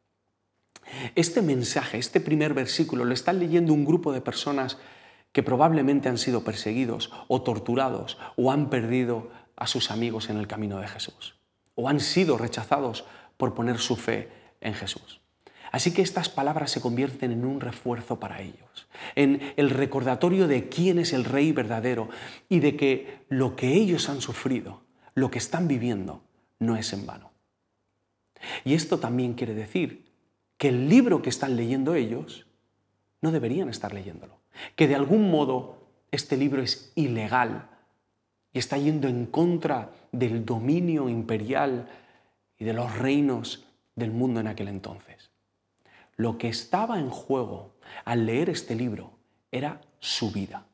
Este 1.15 1.41
mensaje, 1.41 1.97
este 1.97 2.19
primer 2.19 2.53
versículo, 2.53 3.05
lo 3.05 3.13
están 3.13 3.39
leyendo 3.39 3.73
un 3.73 3.85
grupo 3.85 4.11
de 4.13 4.21
personas 4.21 4.77
que 5.31 5.43
probablemente 5.43 6.09
han 6.09 6.17
sido 6.17 6.43
perseguidos 6.43 7.11
o 7.27 7.41
torturados 7.41 8.17
o 8.35 8.51
han 8.51 8.69
perdido 8.69 9.29
a 9.55 9.67
sus 9.67 9.91
amigos 9.91 10.29
en 10.29 10.37
el 10.37 10.47
camino 10.47 10.79
de 10.79 10.87
Jesús 10.87 11.35
o 11.75 11.89
han 11.89 11.99
sido 11.99 12.37
rechazados 12.37 13.05
por 13.37 13.53
poner 13.53 13.77
su 13.77 13.95
fe 13.95 14.29
en 14.61 14.73
Jesús. 14.73 15.21
Así 15.71 15.93
que 15.93 16.01
estas 16.01 16.29
palabras 16.29 16.71
se 16.71 16.79
convierten 16.79 17.31
en 17.31 17.43
un 17.43 17.59
refuerzo 17.59 18.17
para 18.17 18.41
ellos, 18.41 18.87
en 19.15 19.53
el 19.57 19.69
recordatorio 19.69 20.47
de 20.47 20.69
quién 20.69 20.99
es 20.99 21.11
el 21.11 21.25
Rey 21.25 21.51
verdadero 21.51 22.07
y 22.47 22.59
de 22.59 22.77
que 22.77 23.25
lo 23.27 23.57
que 23.57 23.73
ellos 23.73 24.07
han 24.07 24.21
sufrido, 24.21 24.83
lo 25.15 25.29
que 25.29 25.37
están 25.37 25.67
viviendo, 25.67 26.23
no 26.59 26.77
es 26.77 26.93
en 26.93 27.05
vano. 27.05 27.34
Y 28.63 28.73
esto 28.73 28.99
también 28.99 29.33
quiere 29.33 29.53
decir 29.53 30.05
que 30.57 30.69
el 30.69 30.89
libro 30.89 31.21
que 31.21 31.29
están 31.29 31.55
leyendo 31.55 31.95
ellos 31.95 32.45
no 33.21 33.31
deberían 33.31 33.69
estar 33.69 33.93
leyéndolo. 33.93 34.37
Que 34.75 34.87
de 34.87 34.95
algún 34.95 35.29
modo 35.29 35.77
este 36.11 36.37
libro 36.37 36.61
es 36.61 36.91
ilegal 36.95 37.69
y 38.53 38.59
está 38.59 38.77
yendo 38.77 39.07
en 39.07 39.25
contra 39.25 39.91
del 40.11 40.45
dominio 40.45 41.09
imperial 41.09 41.89
y 42.57 42.63
de 42.63 42.73
los 42.73 42.97
reinos 42.97 43.65
del 43.95 44.11
mundo 44.11 44.39
en 44.39 44.47
aquel 44.47 44.69
entonces. 44.69 45.31
Lo 46.15 46.37
que 46.37 46.47
estaba 46.47 46.99
en 46.99 47.09
juego 47.09 47.75
al 48.05 48.25
leer 48.25 48.49
este 48.49 48.75
libro 48.75 49.11
era 49.51 49.81
su 49.99 50.31
vida. 50.31 50.65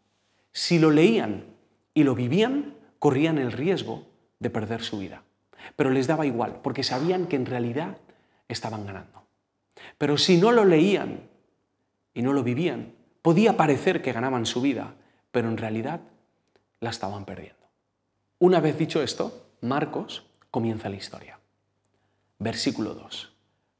Si 0.51 0.77
lo 0.77 0.91
leían 0.91 1.45
y 1.93 2.03
lo 2.03 2.13
vivían, 2.13 2.75
corrían 2.99 3.39
el 3.39 3.51
riesgo 3.51 4.05
de 4.39 4.49
perder 4.51 4.83
su 4.83 4.99
vida 4.99 5.23
pero 5.75 5.89
les 5.89 6.07
daba 6.07 6.25
igual, 6.25 6.59
porque 6.61 6.83
sabían 6.83 7.27
que 7.27 7.35
en 7.35 7.45
realidad 7.45 7.97
estaban 8.47 8.85
ganando. 8.85 9.25
Pero 9.97 10.17
si 10.17 10.37
no 10.37 10.51
lo 10.51 10.65
leían 10.65 11.29
y 12.13 12.21
no 12.21 12.33
lo 12.33 12.43
vivían, 12.43 12.93
podía 13.21 13.57
parecer 13.57 14.01
que 14.01 14.13
ganaban 14.13 14.45
su 14.45 14.61
vida, 14.61 14.95
pero 15.31 15.49
en 15.49 15.57
realidad 15.57 16.01
la 16.79 16.89
estaban 16.89 17.25
perdiendo. 17.25 17.59
Una 18.39 18.59
vez 18.59 18.77
dicho 18.77 19.01
esto, 19.01 19.49
Marcos 19.61 20.25
comienza 20.49 20.89
la 20.89 20.95
historia. 20.95 21.39
Versículo 22.39 22.95
2. 22.95 23.31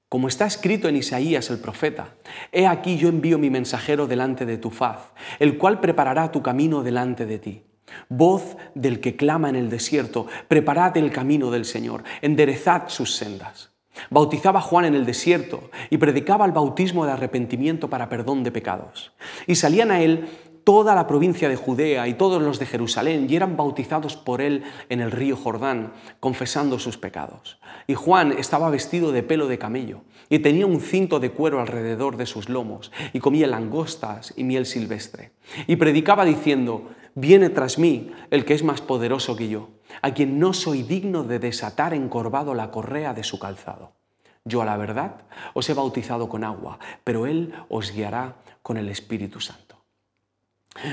Como 0.07 0.27
está 0.27 0.45
escrito 0.45 0.87
en 0.87 0.97
Isaías 0.97 1.49
el 1.49 1.59
profeta, 1.59 2.15
He 2.51 2.67
aquí 2.67 2.97
yo 2.97 3.09
envío 3.09 3.39
mi 3.39 3.49
mensajero 3.49 4.07
delante 4.07 4.45
de 4.45 4.57
tu 4.57 4.69
faz, 4.69 5.13
el 5.39 5.57
cual 5.57 5.79
preparará 5.79 6.31
tu 6.31 6.41
camino 6.41 6.83
delante 6.83 7.25
de 7.25 7.39
ti. 7.39 7.63
Voz 8.09 8.57
del 8.75 8.99
que 8.99 9.15
clama 9.15 9.49
en 9.49 9.55
el 9.55 9.69
desierto, 9.69 10.27
preparad 10.47 10.97
el 10.97 11.11
camino 11.11 11.51
del 11.51 11.65
Señor, 11.65 12.03
enderezad 12.21 12.89
sus 12.89 13.15
sendas. 13.15 13.71
Bautizaba 14.09 14.61
Juan 14.61 14.85
en 14.85 14.95
el 14.95 15.05
desierto 15.05 15.69
y 15.89 15.97
predicaba 15.97 16.45
el 16.45 16.51
bautismo 16.51 17.05
de 17.05 17.11
arrepentimiento 17.11 17.89
para 17.89 18.09
perdón 18.09 18.43
de 18.43 18.51
pecados. 18.51 19.11
Y 19.47 19.55
salían 19.55 19.91
a 19.91 20.01
él 20.01 20.27
toda 20.63 20.95
la 20.95 21.07
provincia 21.07 21.49
de 21.49 21.55
Judea 21.55 22.07
y 22.07 22.13
todos 22.13 22.41
los 22.41 22.59
de 22.59 22.65
Jerusalén 22.65 23.27
y 23.29 23.35
eran 23.35 23.57
bautizados 23.57 24.15
por 24.15 24.41
él 24.41 24.63
en 24.89 25.01
el 25.01 25.11
río 25.11 25.35
Jordán, 25.35 25.93
confesando 26.19 26.79
sus 26.79 26.97
pecados. 26.97 27.59
Y 27.87 27.95
Juan 27.95 28.33
estaba 28.33 28.69
vestido 28.69 29.11
de 29.11 29.23
pelo 29.23 29.47
de 29.47 29.57
camello 29.57 30.01
y 30.29 30.39
tenía 30.39 30.65
un 30.65 30.79
cinto 30.79 31.19
de 31.19 31.31
cuero 31.31 31.59
alrededor 31.59 32.15
de 32.17 32.25
sus 32.25 32.47
lomos 32.47 32.91
y 33.13 33.19
comía 33.19 33.47
langostas 33.47 34.33
y 34.37 34.43
miel 34.43 34.65
silvestre. 34.65 35.31
Y 35.67 35.75
predicaba 35.77 36.25
diciendo, 36.25 36.89
viene 37.15 37.49
tras 37.49 37.77
mí 37.77 38.11
el 38.29 38.45
que 38.45 38.53
es 38.53 38.63
más 38.63 38.81
poderoso 38.81 39.35
que 39.35 39.49
yo, 39.49 39.69
a 40.01 40.13
quien 40.13 40.39
no 40.39 40.53
soy 40.53 40.83
digno 40.83 41.23
de 41.23 41.39
desatar 41.39 41.93
encorvado 41.93 42.53
la 42.53 42.71
correa 42.71 43.13
de 43.13 43.23
su 43.23 43.39
calzado. 43.39 43.93
Yo 44.43 44.61
a 44.61 44.65
la 44.65 44.77
verdad 44.77 45.21
os 45.53 45.69
he 45.69 45.73
bautizado 45.73 46.27
con 46.27 46.43
agua, 46.43 46.79
pero 47.03 47.27
él 47.27 47.53
os 47.69 47.91
guiará 47.91 48.35
con 48.63 48.77
el 48.77 48.89
Espíritu 48.89 49.39
Santo. 49.39 49.77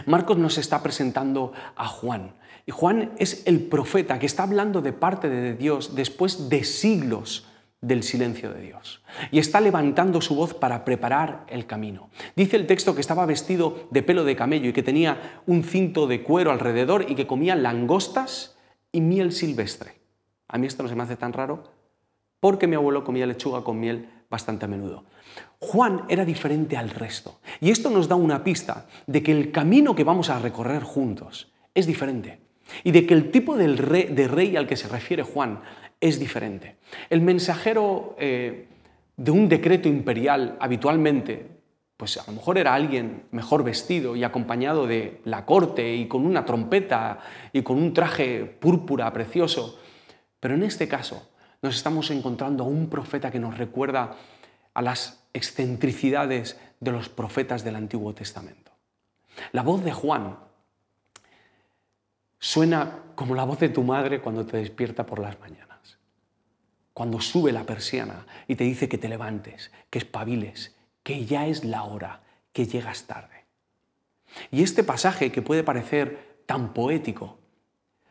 Marcos 0.06 0.37
nos 0.38 0.58
está 0.58 0.82
presentando 0.82 1.52
a 1.76 1.87
Juan. 1.87 2.34
Y 2.66 2.72
Juan 2.72 3.12
es 3.16 3.46
el 3.46 3.62
profeta 3.62 4.18
que 4.18 4.26
está 4.26 4.42
hablando 4.42 4.82
de 4.82 4.92
parte 4.92 5.28
de 5.28 5.54
Dios 5.54 5.94
después 5.94 6.48
de 6.50 6.64
siglos 6.64 7.48
del 7.80 8.02
silencio 8.02 8.52
de 8.52 8.61
Dios. 8.61 9.02
Y 9.30 9.38
está 9.38 9.61
levantando 9.61 10.20
su 10.20 10.35
voz 10.35 10.54
para 10.54 10.85
preparar 10.85 11.44
el 11.49 11.66
camino. 11.66 12.11
Dice 12.35 12.56
el 12.56 12.66
texto 12.66 12.94
que 12.94 13.00
estaba 13.00 13.26
vestido 13.26 13.88
de 13.90 14.02
pelo 14.02 14.25
de 14.25 14.37
camello 14.37 14.68
y 14.68 14.73
que 14.73 14.82
tenía 14.82 15.42
un 15.47 15.62
cinto 15.62 16.06
de 16.06 16.23
cuero 16.23 16.50
alrededor 16.50 17.06
y 17.08 17.14
que 17.14 17.26
comía 17.26 17.54
langostas 17.54 18.56
y 18.90 19.00
miel 19.00 19.32
silvestre. 19.32 20.00
A 20.49 20.58
mí 20.58 20.66
esto 20.66 20.82
no 20.82 20.88
se 20.88 20.97
me 20.97 21.04
hace 21.04 21.16
tan 21.16 21.32
raro 21.32 21.64
porque 22.40 22.66
mi 22.66 22.75
abuelo 22.75 23.04
comía 23.04 23.26
lechuga 23.26 23.62
con 23.62 23.78
miel 23.78 24.08
bastante 24.30 24.64
a 24.64 24.68
menudo. 24.68 25.04
Juan 25.58 26.02
era 26.08 26.25
diferente 26.25 26.76
al 26.76 26.90
resto. 26.90 27.40
Y 27.61 27.70
esto 27.70 27.90
nos 27.90 28.08
da 28.08 28.14
una 28.14 28.44
pista 28.44 28.87
de 29.06 29.23
que 29.23 29.32
el 29.32 29.52
camino 29.52 29.94
que 29.94 30.04
vamos 30.04 30.30
a 30.30 30.38
recorrer 30.38 30.82
juntos 30.82 31.52
es 31.75 31.87
diferente. 31.87 32.40
Y 32.85 32.90
de 32.90 33.06
que 33.06 33.14
el 33.14 33.30
tipo 33.30 33.56
de 33.56 34.28
rey 34.28 34.56
al 34.56 34.66
que 34.66 34.76
se 34.76 34.88
refiere 34.88 35.23
Juan 35.23 35.61
es 36.00 36.19
diferente. 36.19 36.76
El 37.11 37.21
mensajero 37.21 38.17
eh, 38.19 38.69
de 39.17 39.31
un 39.31 39.49
decreto 39.49 39.88
imperial 39.88 40.57
habitualmente, 40.61 41.47
pues 41.97 42.17
a 42.17 42.25
lo 42.26 42.35
mejor 42.35 42.59
era 42.59 42.75
alguien 42.75 43.25
mejor 43.33 43.64
vestido 43.64 44.14
y 44.14 44.25
acompañado 44.25 44.87
de 44.87 45.21
la 45.25 45.45
corte 45.45 45.97
y 45.97 46.07
con 46.07 46.25
una 46.25 46.45
trompeta 46.45 47.19
y 47.52 47.62
con 47.62 47.76
un 47.76 47.93
traje 47.93 48.45
púrpura 48.45 49.12
precioso. 49.12 49.81
Pero 50.38 50.55
en 50.55 50.62
este 50.62 50.87
caso 50.87 51.28
nos 51.62 51.75
estamos 51.75 52.11
encontrando 52.11 52.64
a 52.64 52.69
un 52.69 52.88
profeta 52.88 53.31
que 53.31 53.40
nos 53.40 53.59
recuerda 53.59 54.17
a 54.75 54.83
las 54.83 55.25
excentricidades 55.33 56.59
de 56.78 56.93
los 56.93 57.09
profetas 57.09 57.64
del 57.64 57.75
Antiguo 57.75 58.14
Testamento. 58.14 58.73
La 59.52 59.62
voz 59.62 59.85
de 59.85 59.93
Juan 59.93 60.37
suena 62.38 62.99
como 63.14 63.35
la 63.35 63.45
voz 63.45 63.59
de 63.59 63.69
tu 63.69 63.83
madre 63.83 64.21
cuando 64.21 64.47
te 64.47 64.59
despierta 64.59 65.05
por 65.05 65.19
las 65.19 65.38
mañanas, 65.40 65.67
cuando 66.99 67.21
sube 67.21 67.52
la 67.52 67.62
persiana 67.62 68.26
y 68.49 68.57
te 68.57 68.64
dice 68.64 68.88
que 68.88 68.99
te 68.99 69.09
levantes, 69.09 69.71
que 69.88 70.00
espabiles, 70.00 70.75
que 71.05 71.26
ya 71.26 71.47
es 71.47 71.64
la 71.64 71.85
hora, 71.85 72.23
que 72.52 72.67
llegas 72.67 73.05
tarde. 73.05 73.45
Y 74.50 74.64
este 74.64 74.83
pasaje 74.83 75.31
que 75.31 75.40
puede 75.40 75.62
parecer 75.62 76.43
tan 76.45 76.75
poético, 76.75 77.38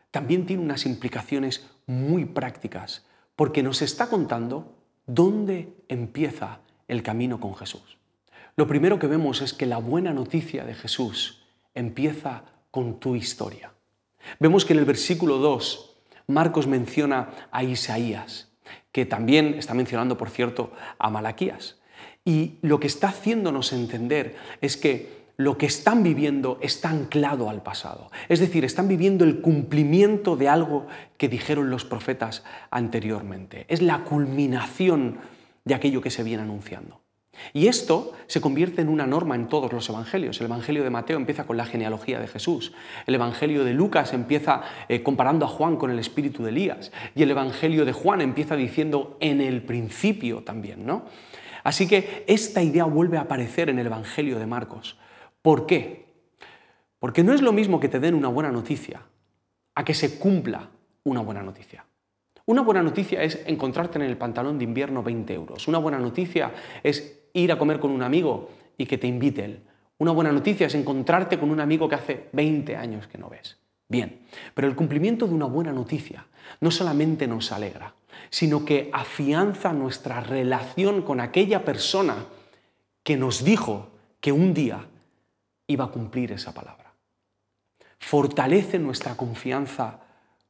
también 0.10 0.46
tiene 0.46 0.64
unas 0.64 0.86
implicaciones 0.86 1.68
muy 1.86 2.24
prácticas, 2.24 3.06
porque 3.36 3.62
nos 3.62 3.82
está 3.82 4.08
contando 4.08 4.78
dónde 5.06 5.74
empieza 5.90 6.62
el 6.88 7.04
camino 7.04 7.42
con 7.42 7.56
Jesús. 7.56 7.98
Lo 8.56 8.68
primero 8.68 9.00
que 9.00 9.08
vemos 9.08 9.42
es 9.42 9.52
que 9.52 9.66
la 9.66 9.80
buena 9.80 10.14
noticia 10.14 10.64
de 10.64 10.76
Jesús 10.76 11.44
empieza 11.74 12.44
con 12.72 13.02
tu 13.02 13.18
historia. 13.18 13.74
Vemos 14.40 14.64
que 14.64 14.72
en 14.72 14.80
el 14.80 14.86
versículo 14.86 15.40
2 15.40 15.96
Marcos 16.28 16.68
menciona 16.68 17.48
a 17.52 17.64
Isaías, 17.64 18.48
que 18.92 19.06
también 19.06 19.56
está 19.56 19.74
mencionando, 19.74 20.18
por 20.18 20.30
cierto, 20.30 20.72
a 21.00 21.10
Malaquías. 21.10 21.80
Y 22.26 22.58
lo 22.62 22.80
que 22.80 22.88
está 22.88 23.10
haciéndonos 23.10 23.74
entender 23.74 24.36
es 24.62 24.78
que 24.78 25.18
lo 25.38 25.58
que 25.58 25.68
están 25.68 26.02
viviendo 26.02 26.58
está 26.62 26.90
anclado 26.90 27.50
al 27.50 27.62
pasado. 27.62 28.12
Es 28.28 28.40
decir, 28.40 28.66
están 28.66 28.88
viviendo 28.88 29.24
el 29.24 29.40
cumplimiento 29.40 30.36
de 30.36 30.50
algo 30.50 30.88
que 31.18 31.30
dijeron 31.30 31.70
los 31.70 31.86
profetas 31.86 32.44
anteriormente. 32.72 33.66
Es 33.70 33.82
la 33.82 34.04
culminación 34.04 35.20
de 35.64 35.76
aquello 35.76 36.02
que 36.02 36.10
se 36.10 36.24
viene 36.24 36.44
anunciando. 36.44 37.02
Y 37.54 37.68
esto 37.68 38.14
se 38.28 38.42
convierte 38.42 38.82
en 38.82 38.90
una 38.90 39.08
norma 39.08 39.36
en 39.36 39.48
todos 39.48 39.72
los 39.72 39.90
evangelios. 39.90 40.40
El 40.40 40.48
Evangelio 40.48 40.84
de 40.84 40.90
Mateo 40.90 41.18
empieza 41.18 41.46
con 41.46 41.58
la 41.58 41.66
genealogía 41.66 42.20
de 42.20 42.28
Jesús. 42.28 42.74
El 43.06 43.16
Evangelio 43.16 43.64
de 43.64 43.74
Lucas 43.74 44.14
empieza 44.14 44.62
eh, 44.90 45.04
comparando 45.04 45.46
a 45.46 45.50
Juan 45.50 45.78
con 45.78 45.92
el 45.92 46.00
espíritu 46.00 46.44
de 46.44 46.50
Elías. 46.50 46.92
Y 47.16 47.24
el 47.24 47.32
Evangelio 47.32 47.86
de 47.86 47.94
Juan 47.94 48.22
empieza 48.22 48.56
diciendo 48.56 49.18
en 49.20 49.42
el 49.42 49.62
principio 49.64 50.44
también, 50.44 50.86
¿no? 50.86 51.06
Así 51.64 51.88
que 51.88 52.24
esta 52.28 52.64
idea 52.64 52.86
vuelve 52.86 53.18
a 53.18 53.22
aparecer 53.22 53.70
en 53.70 53.80
el 53.80 53.88
Evangelio 53.88 54.40
de 54.40 54.46
Marcos. 54.46 54.98
¿Por 55.42 55.66
qué? 55.66 56.08
Porque 57.00 57.24
no 57.24 57.34
es 57.34 57.42
lo 57.42 57.54
mismo 57.54 57.80
que 57.80 57.90
te 57.90 58.00
den 58.00 58.16
una 58.16 58.30
buena 58.30 58.52
noticia 58.52 59.02
a 59.76 59.84
que 59.84 59.94
se 59.94 60.18
cumpla 60.18 60.70
una 61.04 61.22
buena 61.22 61.44
noticia. 61.44 61.86
Una 62.46 62.62
buena 62.62 62.82
noticia 62.82 63.22
es 63.22 63.42
encontrarte 63.46 63.98
en 63.98 64.06
el 64.06 64.18
pantalón 64.18 64.58
de 64.58 64.64
invierno 64.64 65.04
20 65.04 65.34
euros. 65.34 65.68
Una 65.68 65.80
buena 65.80 66.00
noticia 66.00 66.54
es 66.82 67.27
ir 67.42 67.52
a 67.52 67.58
comer 67.58 67.80
con 67.80 67.92
un 67.92 68.04
amigo 68.04 68.50
y 68.78 68.86
que 68.86 68.98
te 68.98 69.08
invite 69.08 69.46
él. 69.46 69.64
Una 70.00 70.12
buena 70.12 70.32
noticia 70.32 70.68
es 70.68 70.76
encontrarte 70.76 71.40
con 71.40 71.50
un 71.50 71.60
amigo 71.60 71.90
que 71.90 71.96
hace 71.96 72.30
20 72.34 72.76
años 72.76 73.08
que 73.08 73.18
no 73.18 73.30
ves. 73.30 73.58
Bien, 73.90 74.20
pero 74.54 74.68
el 74.68 74.76
cumplimiento 74.76 75.28
de 75.28 75.34
una 75.34 75.46
buena 75.46 75.72
noticia 75.72 76.28
no 76.60 76.72
solamente 76.72 77.28
nos 77.28 77.52
alegra, 77.52 77.96
sino 78.30 78.66
que 78.66 78.90
afianza 78.94 79.74
nuestra 79.74 80.20
relación 80.22 81.02
con 81.02 81.20
aquella 81.20 81.64
persona 81.64 82.26
que 83.04 83.18
nos 83.18 83.44
dijo 83.44 83.90
que 84.20 84.32
un 84.32 84.54
día 84.54 84.88
iba 85.68 85.86
a 85.86 85.92
cumplir 85.92 86.32
esa 86.32 86.54
palabra. 86.54 86.94
Fortalece 88.00 88.80
nuestra 88.80 89.16
confianza 89.16 90.02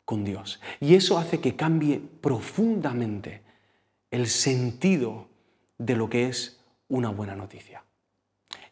con 0.04 0.24
Dios. 0.24 0.60
Y 0.80 0.96
eso 0.96 1.18
hace 1.18 1.40
que 1.40 1.56
cambie 1.56 2.02
profundamente 2.22 3.42
el 4.10 4.28
sentido 4.28 5.28
de 5.78 5.96
lo 5.96 6.10
que 6.10 6.28
es 6.28 6.57
una 6.88 7.10
buena 7.10 7.36
noticia. 7.36 7.84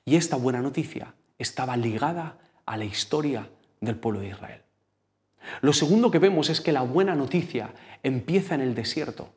Y 0.05 0.15
esta 0.15 0.35
buena 0.35 0.61
noticia 0.61 1.13
estaba 1.37 1.77
ligada 1.77 2.37
a 2.65 2.77
la 2.77 2.85
historia 2.85 3.49
del 3.81 3.97
pueblo 3.97 4.21
de 4.21 4.29
Israel. 4.29 4.61
Lo 5.61 5.73
segundo 5.73 6.11
que 6.11 6.19
vemos 6.19 6.49
es 6.49 6.61
que 6.61 6.71
la 6.71 6.81
buena 6.81 7.15
noticia 7.15 7.73
empieza 8.03 8.55
en 8.55 8.61
el 8.61 8.75
desierto 8.75 9.33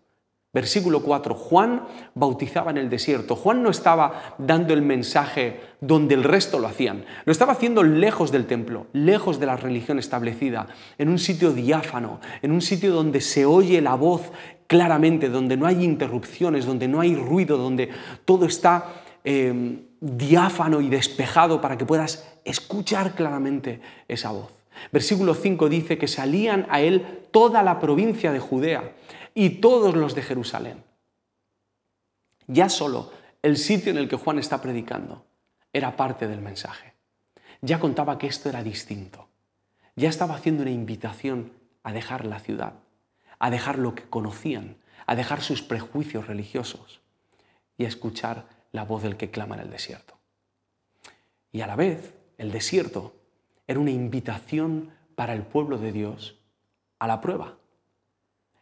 Versículo 0.59 1.05
4, 1.05 1.37
Juan 1.37 1.85
bautizaba 2.17 2.73
en 2.73 2.79
el 2.79 2.91
desierto. 2.91 3.37
Juan 3.37 3.63
no 3.63 3.71
estaba 3.71 4.35
dando 4.39 4.75
el 4.75 4.83
mensaje 4.83 5.61
donde 5.81 6.17
el 6.17 6.25
resto 6.25 6.59
lo 6.59 6.67
hacían. 6.67 7.05
Lo 7.25 7.31
estaba 7.31 7.53
haciendo 7.53 7.85
lejos 7.85 8.33
del 8.33 8.47
templo, 8.47 8.89
lejos 8.93 9.39
de 9.39 9.47
la 9.47 9.57
religión 9.57 10.01
establecida, 10.01 10.67
en 10.99 11.11
un 11.11 11.21
sitio 11.21 11.53
diáfano, 11.53 12.19
en 12.43 12.51
un 12.51 12.61
sitio 12.61 12.93
donde 12.93 13.21
se 13.21 13.47
oye 13.47 13.81
la 13.81 13.95
voz 13.95 14.33
claramente, 14.67 15.29
donde 15.29 15.57
no 15.57 15.65
hay 15.65 15.85
interrupciones, 15.85 16.67
donde 16.67 16.89
no 16.89 17.01
hay 17.01 17.15
ruido, 17.15 17.57
donde 17.57 17.91
todo 18.25 18.45
está 18.45 18.95
eh, 19.23 19.85
diáfano 20.01 20.81
y 20.81 20.89
despejado 20.89 21.61
para 21.61 21.79
que 21.79 21.87
puedas 21.87 22.29
escuchar 22.45 23.15
claramente 23.15 23.81
esa 24.09 24.33
voz. 24.33 24.51
Versículo 24.91 25.35
5 25.35 25.69
dice 25.69 25.99
que 25.99 26.09
salían 26.09 26.67
a 26.69 26.81
él 26.81 27.07
toda 27.31 27.63
la 27.63 27.79
provincia 27.79 28.33
de 28.33 28.41
Judea 28.41 28.93
y 29.39 29.51
todos 29.61 29.95
los 29.95 30.17
de 30.17 30.23
Jerusalén. 30.23 30.83
Ya 32.49 32.69
solo 32.69 33.13
el 33.41 33.57
sitio 33.57 33.93
en 33.93 33.99
el 33.99 34.09
que 34.09 34.17
Juan 34.17 34.41
está 34.41 34.61
predicando 34.61 35.27
era 35.73 35.95
parte 35.95 36.27
del 36.27 36.41
mensaje. 36.41 36.95
Ya 37.61 37.79
contaba 37.79 38.19
que 38.19 38.27
esto 38.27 38.49
era 38.49 38.65
distinto. 38.65 39.29
Ya 39.95 40.09
estaba 40.09 40.35
haciendo 40.35 40.63
una 40.63 40.73
invitación 40.73 41.53
a 41.85 41.93
dejar 41.93 42.25
la 42.25 42.41
ciudad, 42.41 42.81
a 43.39 43.49
dejar 43.49 43.79
lo 43.79 43.95
que 43.95 44.03
conocían, 44.11 44.77
a 45.07 45.15
dejar 45.15 45.41
sus 45.41 45.63
prejuicios 45.63 46.27
religiosos 46.27 47.01
y 47.77 47.85
a 47.85 47.89
escuchar 47.89 48.49
la 48.73 48.83
voz 48.83 49.05
del 49.05 49.17
que 49.17 49.31
clama 49.31 49.55
en 49.55 49.61
el 49.61 49.71
desierto. 49.71 50.19
Y 51.53 51.61
a 51.61 51.69
la 51.69 51.77
vez, 51.77 52.13
el 52.39 52.51
desierto 52.51 53.15
era 53.69 53.79
una 53.79 53.93
invitación 53.93 54.91
para 55.15 55.33
el 55.33 55.43
pueblo 55.43 55.79
de 55.79 55.93
Dios 55.93 56.41
a 56.99 57.07
la 57.07 57.21
prueba. 57.21 57.57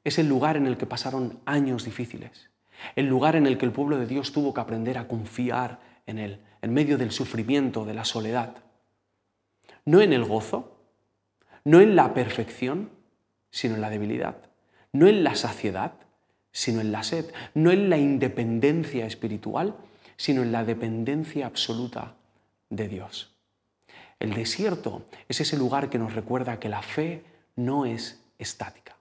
Es 0.07 0.21
el 0.21 0.29
lugar 0.29 0.57
en 0.57 0.69
el 0.69 0.77
que 0.77 0.87
pasaron 0.87 1.41
años 1.47 1.85
difíciles. 1.85 2.49
el 2.95 3.07
lugar 3.07 3.35
en 3.35 3.45
el 3.45 3.59
que 3.59 3.67
el 3.67 3.73
pueblo 3.73 3.99
de 3.99 4.07
Dios 4.07 4.31
tuvo 4.31 4.55
que 4.55 4.61
aprender 4.61 4.99
a 4.99 5.09
confiar 5.09 5.81
en 6.07 6.21
Él, 6.21 6.39
en 6.63 6.73
medio 6.73 6.97
del 6.97 7.11
sufrimiento, 7.11 7.85
de 7.85 7.93
la 7.93 8.05
soledad. 8.05 8.55
No 9.85 10.01
en 10.01 10.13
el 10.13 10.25
gozo, 10.25 10.79
no 11.65 11.81
en 11.81 11.97
la 11.97 12.15
perfección, 12.15 12.91
sino 13.51 13.75
en 13.75 13.81
la 13.81 13.91
debilidad. 13.91 14.37
No 14.93 15.09
en 15.09 15.25
la 15.25 15.35
saciedad, 15.35 15.95
sino 16.53 16.81
en 16.81 16.93
la 16.93 17.03
sed. 17.03 17.33
No 17.55 17.73
en 17.73 17.91
la 17.91 17.99
independencia 17.99 19.07
espiritual, 19.07 19.75
sino 20.17 20.43
en 20.43 20.53
la 20.53 20.63
dependencia 20.63 21.47
absoluta 21.47 22.15
de 22.71 22.87
Dios. 22.87 23.35
El 24.21 24.35
desierto 24.35 25.05
es 25.29 25.41
ese 25.41 25.57
lugar 25.57 25.91
que 25.91 25.99
nos 25.99 26.15
recuerda 26.15 26.61
que 26.61 26.69
la 26.69 26.83
fe 26.83 27.25
no 27.57 27.87
es 27.87 28.23
estática. 28.39 28.96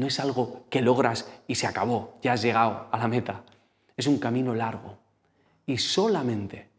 No 0.00 0.06
es 0.06 0.18
algo 0.18 0.64
que 0.70 0.80
logras 0.80 1.30
y 1.46 1.56
se 1.56 1.66
acabó, 1.66 2.16
ya 2.22 2.32
has 2.32 2.40
llegado 2.40 2.88
a 2.90 2.96
la 2.96 3.06
meta. 3.06 3.44
Es 3.98 4.06
un 4.06 4.18
camino 4.18 4.54
largo 4.54 4.96
y 5.66 5.76
solamente 5.76 6.70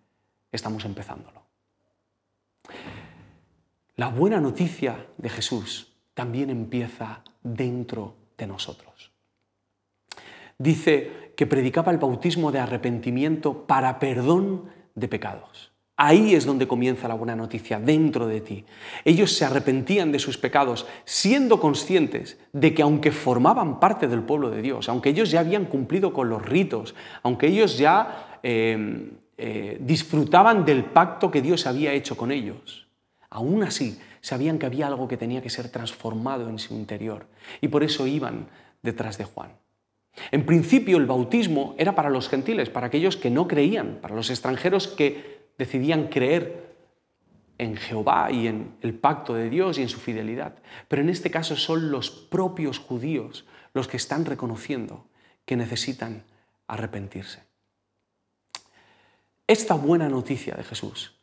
estamos 0.51 0.85
empezándolo. 0.85 1.43
La 3.95 4.07
buena 4.07 4.41
noticia 4.41 5.05
de 5.19 5.29
Jesús 5.29 5.93
también 6.15 6.49
empieza 6.49 7.23
dentro 7.43 8.15
de 8.39 8.47
nosotros. 8.47 9.11
Dice 10.57 11.33
que 11.37 11.45
predicaba 11.45 11.91
el 11.91 11.99
bautismo 11.99 12.51
de 12.51 12.57
arrepentimiento 12.57 13.67
para 13.67 13.99
perdón 13.99 14.71
de 14.95 15.07
pecados. 15.07 15.70
Ahí 15.97 16.33
es 16.33 16.45
donde 16.45 16.67
comienza 16.67 17.07
la 17.07 17.13
buena 17.13 17.35
noticia, 17.35 17.79
dentro 17.79 18.27
de 18.27 18.41
ti. 18.41 18.65
Ellos 19.05 19.33
se 19.33 19.45
arrepentían 19.45 20.11
de 20.11 20.19
sus 20.19 20.37
pecados, 20.37 20.87
siendo 21.05 21.59
conscientes 21.59 22.39
de 22.53 22.73
que 22.73 22.81
aunque 22.81 23.11
formaban 23.11 23.79
parte 23.79 24.07
del 24.07 24.23
pueblo 24.23 24.49
de 24.49 24.61
Dios, 24.61 24.89
aunque 24.89 25.09
ellos 25.09 25.29
ya 25.29 25.41
habían 25.41 25.65
cumplido 25.65 26.11
con 26.13 26.29
los 26.29 26.43
ritos, 26.43 26.95
aunque 27.21 27.47
ellos 27.47 27.77
ya 27.77 28.39
eh, 28.41 29.11
eh, 29.37 29.77
disfrutaban 29.79 30.65
del 30.65 30.85
pacto 30.85 31.29
que 31.29 31.41
Dios 31.41 31.67
había 31.67 31.93
hecho 31.93 32.17
con 32.17 32.31
ellos, 32.31 32.87
aún 33.29 33.63
así 33.63 33.99
sabían 34.21 34.59
que 34.59 34.65
había 34.65 34.87
algo 34.87 35.07
que 35.07 35.17
tenía 35.17 35.41
que 35.41 35.49
ser 35.49 35.69
transformado 35.69 36.47
en 36.49 36.59
su 36.59 36.73
interior. 36.73 37.27
Y 37.59 37.67
por 37.67 37.83
eso 37.83 38.07
iban 38.07 38.47
detrás 38.81 39.17
de 39.17 39.25
Juan. 39.25 39.51
En 40.31 40.45
principio 40.45 40.97
el 40.97 41.05
bautismo 41.05 41.75
era 41.77 41.95
para 41.95 42.09
los 42.09 42.29
gentiles, 42.29 42.69
para 42.69 42.87
aquellos 42.87 43.17
que 43.17 43.29
no 43.29 43.47
creían, 43.47 43.99
para 44.01 44.15
los 44.15 44.29
extranjeros 44.29 44.87
que 44.87 45.40
decidían 45.57 46.07
creer 46.07 46.71
en 47.57 47.77
Jehová 47.77 48.31
y 48.31 48.47
en 48.47 48.75
el 48.81 48.95
pacto 48.95 49.35
de 49.35 49.49
Dios 49.49 49.77
y 49.77 49.83
en 49.83 49.89
su 49.89 49.99
fidelidad. 49.99 50.55
Pero 50.87 51.03
en 51.03 51.09
este 51.09 51.29
caso 51.29 51.55
son 51.55 51.91
los 51.91 52.09
propios 52.09 52.79
judíos 52.79 53.45
los 53.73 53.87
que 53.87 53.97
están 53.97 54.25
reconociendo 54.25 55.05
que 55.45 55.55
necesitan 55.55 56.23
arrepentirse. 56.67 57.43
Esta 59.47 59.75
buena 59.75 60.09
noticia 60.09 60.55
de 60.55 60.63
Jesús 60.63 61.13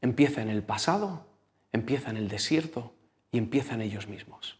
empieza 0.00 0.42
en 0.42 0.48
el 0.48 0.62
pasado, 0.62 1.26
empieza 1.72 2.10
en 2.10 2.16
el 2.16 2.28
desierto 2.28 2.92
y 3.30 3.38
empieza 3.38 3.74
en 3.74 3.82
ellos 3.82 4.08
mismos. 4.08 4.58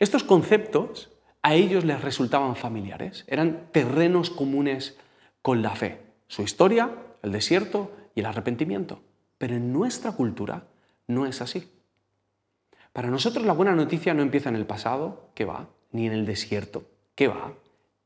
Estos 0.00 0.24
conceptos 0.24 1.12
a 1.42 1.54
ellos 1.54 1.84
les 1.84 2.00
resultaban 2.00 2.56
familiares, 2.56 3.24
eran 3.28 3.68
terrenos 3.70 4.30
comunes 4.30 4.96
con 5.42 5.60
la 5.60 5.76
fe. 5.76 6.00
Su 6.26 6.42
historia, 6.42 6.90
el 7.22 7.32
desierto 7.32 7.92
y 8.14 8.20
el 8.20 8.26
arrepentimiento. 8.26 9.02
Pero 9.38 9.56
en 9.56 9.72
nuestra 9.72 10.12
cultura 10.12 10.66
no 11.06 11.26
es 11.26 11.40
así. 11.40 11.70
Para 12.92 13.10
nosotros 13.10 13.44
la 13.44 13.52
buena 13.52 13.74
noticia 13.74 14.14
no 14.14 14.22
empieza 14.22 14.48
en 14.48 14.56
el 14.56 14.66
pasado, 14.66 15.30
que 15.34 15.44
va, 15.44 15.68
ni 15.90 16.06
en 16.06 16.12
el 16.12 16.26
desierto, 16.26 16.84
que 17.14 17.28
va, 17.28 17.54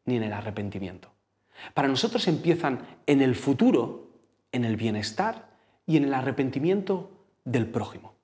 ni 0.06 0.16
en 0.16 0.22
el 0.22 0.32
arrepentimiento. 0.32 1.10
Para 1.74 1.88
nosotros 1.88 2.26
empiezan 2.28 2.80
en 3.06 3.20
el 3.20 3.34
futuro, 3.34 4.08
en 4.52 4.64
el 4.64 4.76
bienestar 4.76 5.50
y 5.86 5.96
en 5.96 6.04
el 6.04 6.14
arrepentimiento 6.14 7.10
del 7.44 7.66
prójimo. 7.66 8.14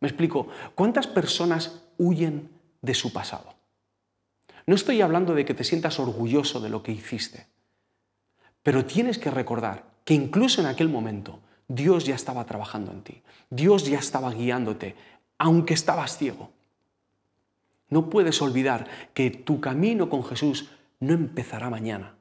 Me 0.00 0.08
explico, 0.08 0.48
¿cuántas 0.74 1.06
personas 1.06 1.82
huyen 1.96 2.50
de 2.82 2.94
su 2.94 3.12
pasado? 3.12 3.54
No 4.66 4.74
estoy 4.74 5.00
hablando 5.00 5.34
de 5.34 5.44
que 5.44 5.54
te 5.54 5.64
sientas 5.64 5.98
orgulloso 5.98 6.60
de 6.60 6.68
lo 6.68 6.82
que 6.82 6.92
hiciste, 6.92 7.46
pero 8.62 8.84
tienes 8.84 9.18
que 9.18 9.30
recordar 9.30 9.95
que 10.06 10.14
incluso 10.14 10.60
en 10.60 10.68
aquel 10.68 10.88
momento 10.88 11.40
Dios 11.66 12.06
ya 12.06 12.14
estaba 12.14 12.46
trabajando 12.46 12.92
en 12.92 13.02
ti, 13.02 13.22
Dios 13.50 13.84
ya 13.84 13.98
estaba 13.98 14.32
guiándote, 14.32 14.94
aunque 15.36 15.74
estabas 15.74 16.16
ciego. 16.16 16.50
No 17.90 18.08
puedes 18.08 18.40
olvidar 18.40 18.86
que 19.14 19.30
tu 19.30 19.60
camino 19.60 20.08
con 20.08 20.24
Jesús 20.24 20.70
no 21.00 21.12
empezará 21.12 21.70
mañana. 21.70 22.14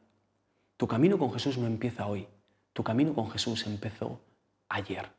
Tu 0.78 0.88
camino 0.88 1.20
con 1.20 1.32
Jesús 1.32 1.60
no 1.60 1.68
empieza 1.68 2.08
hoy. 2.08 2.28
Tu 2.74 2.84
camino 2.84 3.14
con 3.14 3.30
Jesús 3.30 3.68
empezó 3.68 4.20
ayer. 4.68 5.12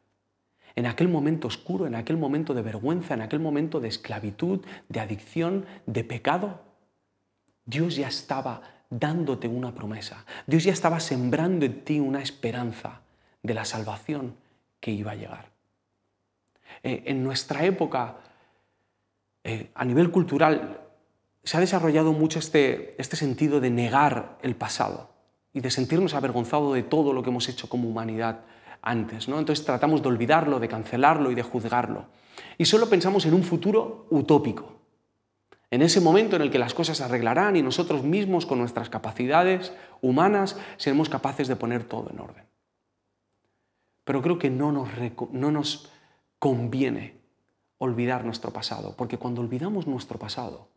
En 0.75 0.87
aquel 0.87 1.09
momento 1.09 1.47
oscuro, 1.47 1.87
en 1.87 1.95
aquel 1.95 2.17
momento 2.17 2.53
de 2.53 2.63
vergüenza, 2.63 3.15
en 3.15 3.23
aquel 3.23 3.39
momento 3.39 3.79
de 3.79 3.89
esclavitud, 3.89 4.61
de 4.89 5.01
adicción, 5.01 5.67
de 5.87 6.03
pecado, 6.03 6.65
Dios 7.65 7.95
ya 7.95 8.09
estaba 8.09 8.63
dándote 8.91 9.49
una 9.49 9.75
promesa. 9.75 10.25
Dios 10.47 10.65
ya 10.65 10.73
estaba 10.73 11.01
sembrando 11.01 11.67
en 11.67 11.85
ti 11.85 12.01
una 12.01 12.23
esperanza 12.23 13.01
de 13.43 13.55
la 13.55 13.65
salvación 13.65 14.35
que 14.81 14.91
iba 14.91 15.13
a 15.13 15.17
llegar. 15.17 15.51
Eh, 16.83 17.05
en 17.07 17.25
nuestra 17.25 17.65
época, 17.65 18.17
eh, 19.45 19.71
a 19.75 19.85
nivel 19.85 20.11
cultural, 20.11 20.81
se 21.43 21.57
ha 21.57 21.61
desarrollado 21.61 22.13
mucho 22.13 22.39
este, 22.39 23.01
este 23.01 23.17
sentido 23.17 23.61
de 23.61 23.71
negar 23.71 24.39
el 24.43 24.57
pasado 24.57 25.11
y 25.53 25.61
de 25.61 25.71
sentirnos 25.71 26.15
avergonzados 26.15 26.75
de 26.75 26.83
todo 26.83 27.13
lo 27.13 27.23
que 27.23 27.31
hemos 27.31 27.49
hecho 27.49 27.69
como 27.69 27.89
humanidad 27.89 28.41
antes. 28.83 29.29
¿no? 29.29 29.39
Entonces 29.39 29.65
tratamos 29.65 30.03
de 30.03 30.09
olvidarlo, 30.09 30.61
de 30.61 30.69
cancelarlo 30.69 31.31
y 31.31 31.35
de 31.35 31.43
juzgarlo. 31.43 32.07
Y 32.59 32.65
solo 32.65 32.89
pensamos 32.89 33.25
en 33.27 33.35
un 33.35 33.43
futuro 33.43 34.07
utópico, 34.11 34.81
en 35.77 35.83
ese 35.83 36.01
momento 36.01 36.37
en 36.37 36.43
el 36.43 36.51
que 36.51 36.59
las 36.59 36.73
cosas 36.73 36.97
se 36.97 37.05
arreglarán 37.05 37.55
y 37.55 37.61
nosotros 37.61 38.03
mismos 38.03 38.47
con 38.47 38.59
nuestras 38.59 38.89
capacidades 38.89 39.75
humanas 40.01 40.59
seremos 40.79 41.11
capaces 41.11 41.49
de 41.49 41.57
poner 41.57 41.85
todo 41.85 42.11
en 42.11 42.19
orden. 42.19 42.47
Pero 44.05 44.23
creo 44.23 44.39
que 44.39 44.49
no 44.49 44.73
nos, 44.73 44.89
no 45.33 45.51
nos 45.51 45.93
conviene 46.39 47.21
olvidar 47.77 48.25
nuestro 48.25 48.55
pasado, 48.55 48.95
porque 48.97 49.19
cuando 49.19 49.43
olvidamos 49.43 49.87
nuestro 49.87 50.19
pasado, 50.19 50.71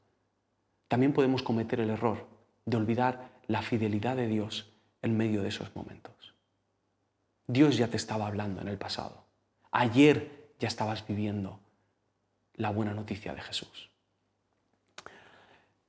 también 0.90 1.14
podemos 1.14 1.44
cometer 1.44 1.80
el 1.80 1.92
error 1.92 2.28
de 2.66 2.76
olvidar 2.76 3.30
la 3.48 3.62
fidelidad 3.62 4.18
de 4.18 4.28
Dios 4.28 4.74
en 5.02 5.16
medio 5.16 5.44
de 5.44 5.48
esos 5.48 5.74
momentos. 5.78 6.36
Dios 7.48 7.78
ya 7.78 7.88
te 7.88 7.96
estaba 7.96 8.28
hablando 8.28 8.60
en 8.60 8.68
el 8.68 8.78
pasado. 8.78 9.24
Ayer 9.72 10.52
ya 10.60 10.68
estabas 10.68 11.08
viviendo 11.08 11.62
la 12.56 12.72
buena 12.72 12.94
noticia 12.94 13.34
de 13.34 13.40
Jesús. 13.40 13.89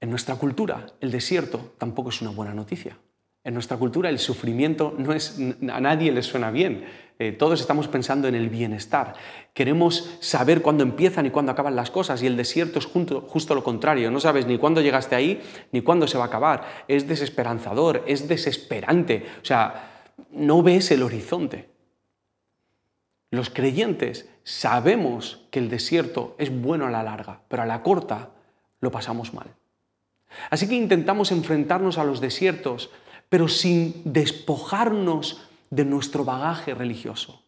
En 0.01 0.09
nuestra 0.11 0.37
cultura, 0.37 0.87
el 1.01 1.11
desierto 1.11 1.75
tampoco 1.79 2.09
es 2.09 2.23
una 2.23 2.31
buena 2.31 2.55
noticia. 2.55 2.97
En 3.43 3.55
nuestra 3.55 3.79
cultura 3.79 4.11
el 4.11 4.19
sufrimiento 4.19 4.95
no 4.99 5.13
es, 5.13 5.39
a 5.71 5.81
nadie 5.81 6.13
le 6.13 6.23
suena 6.23 6.51
bien. 6.51 6.85
Eh, 7.19 7.33
todos 7.33 7.61
estamos 7.61 7.89
pensando 7.89 8.29
en 8.29 8.35
el 8.35 8.51
bienestar. 8.51 9.15
Queremos 9.55 10.19
saber 10.21 10.61
cuándo 10.61 10.83
empiezan 10.83 11.25
y 11.27 11.31
cuándo 11.31 11.53
acaban 11.53 11.77
las 11.77 11.91
cosas 11.91 12.23
y 12.23 12.27
el 12.27 12.37
desierto 12.37 12.79
es 12.79 12.87
justo 12.87 13.55
lo 13.55 13.65
contrario. 13.65 14.11
No 14.11 14.21
sabes 14.21 14.47
ni 14.47 14.59
cuándo 14.59 14.81
llegaste 14.81 15.15
ahí 15.15 15.41
ni 15.73 15.81
cuándo 15.81 16.07
se 16.07 16.19
va 16.19 16.25
a 16.25 16.27
acabar. 16.29 16.65
Es 16.87 17.09
desesperanzador, 17.09 18.05
es 18.07 18.29
desesperante. 18.29 19.27
O 19.43 19.45
sea, 19.45 20.13
no 20.31 20.63
ves 20.63 20.91
el 20.91 21.03
horizonte. 21.03 21.71
Los 23.31 23.49
creyentes 23.49 24.29
sabemos 24.43 25.47
que 25.51 25.61
el 25.61 25.71
desierto 25.71 26.35
es 26.39 26.51
bueno 26.51 26.87
a 26.87 26.91
la 26.91 27.03
larga, 27.03 27.43
pero 27.49 27.63
a 27.63 27.67
la 27.67 27.83
corta 27.83 28.31
lo 28.81 28.91
pasamos 28.91 29.33
mal. 29.33 29.55
Así 30.51 30.69
que 30.69 30.75
intentamos 30.75 31.33
enfrentarnos 31.33 31.99
a 31.99 32.05
los 32.05 32.21
desiertos, 32.21 32.91
pero 33.29 33.49
sin 33.49 34.03
despojarnos 34.05 35.43
de 35.71 35.85
nuestro 35.85 36.25
bagaje 36.25 36.75
religioso. 36.75 37.43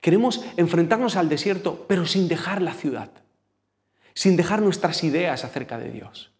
Queremos 0.00 0.44
enfrentarnos 0.56 1.16
al 1.16 1.28
desierto, 1.28 1.86
pero 1.88 2.06
sin 2.06 2.28
dejar 2.28 2.62
la 2.62 2.74
ciudad, 2.74 3.10
sin 4.14 4.36
dejar 4.36 4.62
nuestras 4.62 5.02
ideas 5.02 5.44
acerca 5.44 5.78
de 5.78 5.90
Dios. 5.90 6.30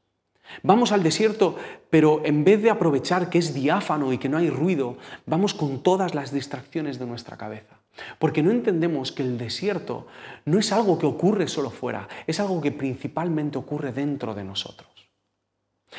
Vamos 0.63 0.93
al 0.93 1.03
desierto, 1.03 1.57
pero 1.91 2.23
en 2.25 2.45
vez 2.45 2.63
de 2.63 2.71
aprovechar 2.71 3.31
que 3.31 3.39
es 3.39 3.55
diáfano 3.55 4.13
y 4.13 4.19
que 4.19 4.29
no 4.29 4.37
hay 4.37 4.51
ruido, 4.51 4.99
vamos 5.27 5.55
con 5.55 5.83
todas 5.83 6.15
las 6.15 6.33
distracciones 6.33 6.99
de 6.99 7.07
nuestra 7.07 7.37
cabeza. 7.37 7.79
Porque 8.19 8.43
no 8.43 8.51
entendemos 8.51 9.13
que 9.13 9.23
el 9.23 9.39
desierto 9.39 10.07
no 10.45 10.59
es 10.59 10.73
algo 10.73 10.99
que 10.99 11.07
ocurre 11.07 11.49
solo 11.49 11.71
fuera, 11.71 12.09
es 12.27 12.41
algo 12.41 12.61
que 12.61 12.73
principalmente 12.73 13.59
ocurre 13.59 13.93
dentro 13.93 14.35
de 14.35 14.45
nosotros. 14.45 14.94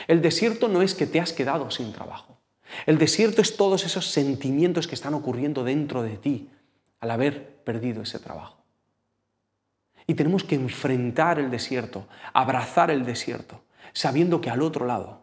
El 0.08 0.22
desierto 0.22 0.68
no 0.68 0.82
es 0.82 0.94
que 0.94 1.08
te 1.08 1.20
has 1.20 1.34
quedado 1.34 1.72
sin 1.72 1.92
trabajo. 1.92 2.38
El 2.86 2.98
desierto 2.98 3.42
es 3.42 3.58
todos 3.58 3.86
esos 3.86 4.08
sentimientos 4.08 4.88
que 4.88 4.96
están 4.96 5.14
ocurriendo 5.14 5.64
dentro 5.64 6.04
de 6.04 6.18
ti 6.18 6.50
al 7.00 7.12
haber 7.12 7.64
perdido 7.64 8.02
ese 8.04 8.20
trabajo. 8.20 8.64
Y 10.08 10.14
tenemos 10.14 10.44
que 10.44 10.56
enfrentar 10.56 11.40
el 11.40 11.50
desierto, 11.50 12.08
abrazar 12.34 12.92
el 12.92 13.06
desierto, 13.06 13.62
sabiendo 13.94 14.42
que 14.42 14.50
al 14.50 14.62
otro 14.62 14.86
lado 14.86 15.22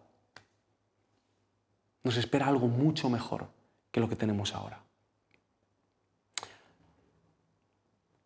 nos 2.03 2.17
espera 2.17 2.49
algo 2.49 2.67
mucho 2.67 3.09
mejor 3.09 3.49
que 3.91 4.01
lo 4.01 4.09
que 4.09 4.17
tenemos 4.17 4.55
ahora. 4.55 4.83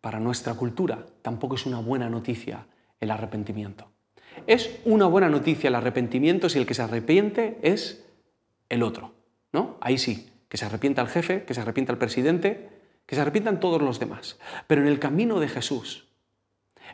Para 0.01 0.19
nuestra 0.19 0.53
cultura 0.55 1.05
tampoco 1.21 1.55
es 1.55 1.65
una 1.65 1.79
buena 1.79 2.09
noticia 2.09 2.65
el 2.99 3.11
arrepentimiento. 3.11 3.91
Es 4.47 4.79
una 4.85 5.07
buena 5.07 5.27
noticia 5.27 5.67
el 5.67 5.75
arrepentimiento 5.75 6.47
si 6.47 6.57
el 6.57 6.65
que 6.65 6.73
se 6.73 6.81
arrepiente 6.81 7.59
es 7.61 8.05
el 8.69 8.81
otro, 8.81 9.13
¿no? 9.51 9.77
Ahí 9.81 9.97
sí, 9.97 10.31
que 10.47 10.55
se 10.55 10.65
arrepienta 10.65 11.01
el 11.01 11.09
jefe, 11.09 11.43
que 11.43 11.53
se 11.53 11.59
arrepienta 11.59 11.91
el 11.91 11.97
presidente, 11.97 12.69
que 13.05 13.15
se 13.15 13.21
arrepientan 13.21 13.59
todos 13.59 13.81
los 13.81 13.99
demás. 13.99 14.39
Pero 14.67 14.81
en 14.81 14.87
el 14.87 14.99
camino 14.99 15.41
de 15.41 15.49
Jesús 15.49 16.07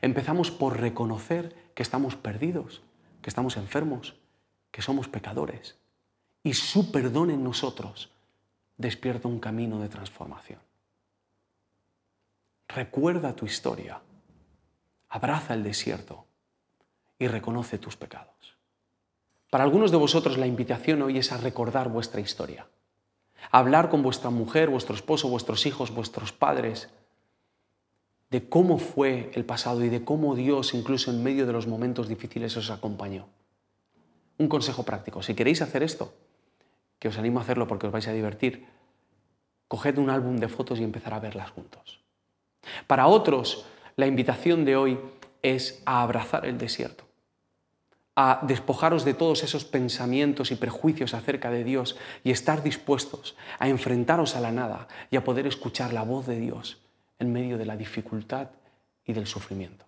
empezamos 0.01 0.49
por 0.49 0.79
reconocer 0.79 1.55
que 1.75 1.83
estamos 1.83 2.15
perdidos, 2.15 2.81
que 3.21 3.29
estamos 3.29 3.55
enfermos, 3.55 4.15
que 4.71 4.81
somos 4.81 5.07
pecadores. 5.07 5.77
Y 6.41 6.55
su 6.55 6.91
perdón 6.91 7.29
en 7.29 7.43
nosotros 7.43 8.11
despierta 8.77 9.27
un 9.27 9.39
camino 9.39 9.79
de 9.79 9.89
transformación. 9.89 10.59
Recuerda 12.67 13.35
tu 13.35 13.45
historia, 13.45 14.01
abraza 15.09 15.53
el 15.53 15.61
desierto 15.61 16.25
y 17.19 17.27
reconoce 17.27 17.77
tus 17.77 17.95
pecados. 17.95 18.57
Para 19.49 19.63
algunos 19.63 19.91
de 19.91 19.97
vosotros 19.97 20.37
la 20.37 20.47
invitación 20.47 21.01
hoy 21.01 21.19
es 21.19 21.31
a 21.31 21.37
recordar 21.37 21.89
vuestra 21.89 22.21
historia, 22.21 22.67
a 23.51 23.59
hablar 23.59 23.89
con 23.89 24.01
vuestra 24.01 24.29
mujer, 24.29 24.69
vuestro 24.69 24.95
esposo, 24.95 25.29
vuestros 25.29 25.65
hijos, 25.65 25.93
vuestros 25.93 26.31
padres, 26.31 26.89
de 28.31 28.49
cómo 28.49 28.79
fue 28.79 29.29
el 29.35 29.45
pasado 29.45 29.83
y 29.83 29.89
de 29.89 30.03
cómo 30.03 30.33
Dios, 30.33 30.73
incluso 30.73 31.11
en 31.11 31.23
medio 31.23 31.45
de 31.45 31.53
los 31.53 31.67
momentos 31.67 32.07
difíciles, 32.07 32.57
os 32.57 32.71
acompañó. 32.71 33.27
Un 34.39 34.47
consejo 34.47 34.81
práctico, 34.81 35.21
si 35.21 35.35
queréis 35.35 35.61
hacer 35.61 35.83
esto, 35.83 36.15
que 36.97 37.09
os 37.09 37.17
animo 37.19 37.37
a 37.37 37.43
hacerlo 37.43 37.67
porque 37.67 37.85
os 37.85 37.93
vais 37.93 38.07
a 38.07 38.13
divertir, 38.13 38.65
coged 39.67 39.99
un 39.99 40.09
álbum 40.09 40.37
de 40.37 40.49
fotos 40.49 40.79
y 40.79 40.83
empezar 40.83 41.13
a 41.13 41.19
verlas 41.19 41.51
juntos. 41.51 42.01
Para 42.87 43.05
otros, 43.05 43.65
la 43.97 44.07
invitación 44.07 44.65
de 44.65 44.77
hoy 44.77 44.99
es 45.43 45.83
a 45.85 46.01
abrazar 46.01 46.45
el 46.45 46.57
desierto, 46.57 47.05
a 48.15 48.39
despojaros 48.43 49.05
de 49.05 49.13
todos 49.13 49.43
esos 49.43 49.65
pensamientos 49.65 50.51
y 50.51 50.55
prejuicios 50.55 51.13
acerca 51.13 51.51
de 51.51 51.63
Dios 51.63 51.97
y 52.23 52.31
estar 52.31 52.63
dispuestos 52.63 53.35
a 53.59 53.69
enfrentaros 53.69 54.35
a 54.35 54.39
la 54.39 54.51
nada 54.51 54.87
y 55.11 55.17
a 55.17 55.23
poder 55.23 55.45
escuchar 55.45 55.93
la 55.93 56.03
voz 56.03 56.25
de 56.25 56.39
Dios 56.39 56.81
en 57.19 57.31
medio 57.31 57.57
de 57.57 57.65
la 57.65 57.77
dificultad 57.77 58.49
y 59.05 59.13
del 59.13 59.27
sufrimiento. 59.27 59.85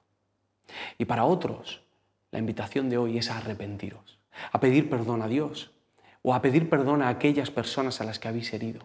Y 0.98 1.06
para 1.06 1.26
otros, 1.26 1.82
la 2.32 2.40
invitación 2.40 2.90
de 2.90 2.98
hoy 2.98 3.18
es 3.18 3.30
a 3.30 3.38
arrepentiros, 3.38 4.20
a 4.52 4.60
pedir 4.60 4.90
perdón 4.90 5.22
a 5.22 5.28
Dios 5.28 5.72
o 6.22 6.34
a 6.34 6.42
pedir 6.42 6.70
perdón 6.70 7.02
a 7.02 7.10
aquellas 7.10 7.52
personas 7.52 8.02
a 8.02 8.04
las 8.04 8.20
que 8.20 8.28
habéis 8.28 8.52
herido. 8.54 8.82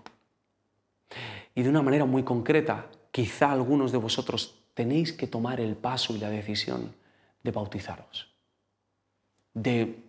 Y 1.54 1.62
de 1.62 1.68
una 1.68 1.83
manera 1.83 2.04
muy 2.04 2.22
concreta, 2.22 2.87
quizá 3.11 3.50
algunos 3.50 3.92
de 3.92 3.98
vosotros 3.98 4.60
tenéis 4.74 5.12
que 5.12 5.26
tomar 5.26 5.61
el 5.61 5.76
paso 5.76 6.14
y 6.14 6.18
la 6.18 6.30
decisión 6.30 6.94
de 7.42 7.50
bautizaros, 7.50 8.28
de 9.54 10.02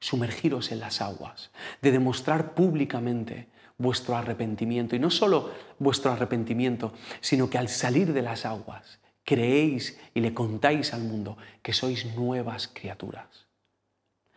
sumergiros 0.00 0.72
en 0.72 0.80
las 0.80 1.00
aguas, 1.00 1.50
de 1.80 1.92
demostrar 1.92 2.54
públicamente 2.54 3.48
vuestro 3.78 4.16
arrepentimiento. 4.16 4.96
Y 4.96 4.98
no 4.98 5.10
solo 5.10 5.50
vuestro 5.78 6.12
arrepentimiento, 6.12 6.92
sino 7.20 7.48
que 7.50 7.58
al 7.58 7.68
salir 7.68 8.12
de 8.12 8.22
las 8.22 8.44
aguas 8.44 9.00
creéis 9.24 9.98
y 10.12 10.20
le 10.20 10.34
contáis 10.34 10.92
al 10.92 11.02
mundo 11.02 11.36
que 11.62 11.72
sois 11.72 12.04
nuevas 12.14 12.68
criaturas, 12.68 13.46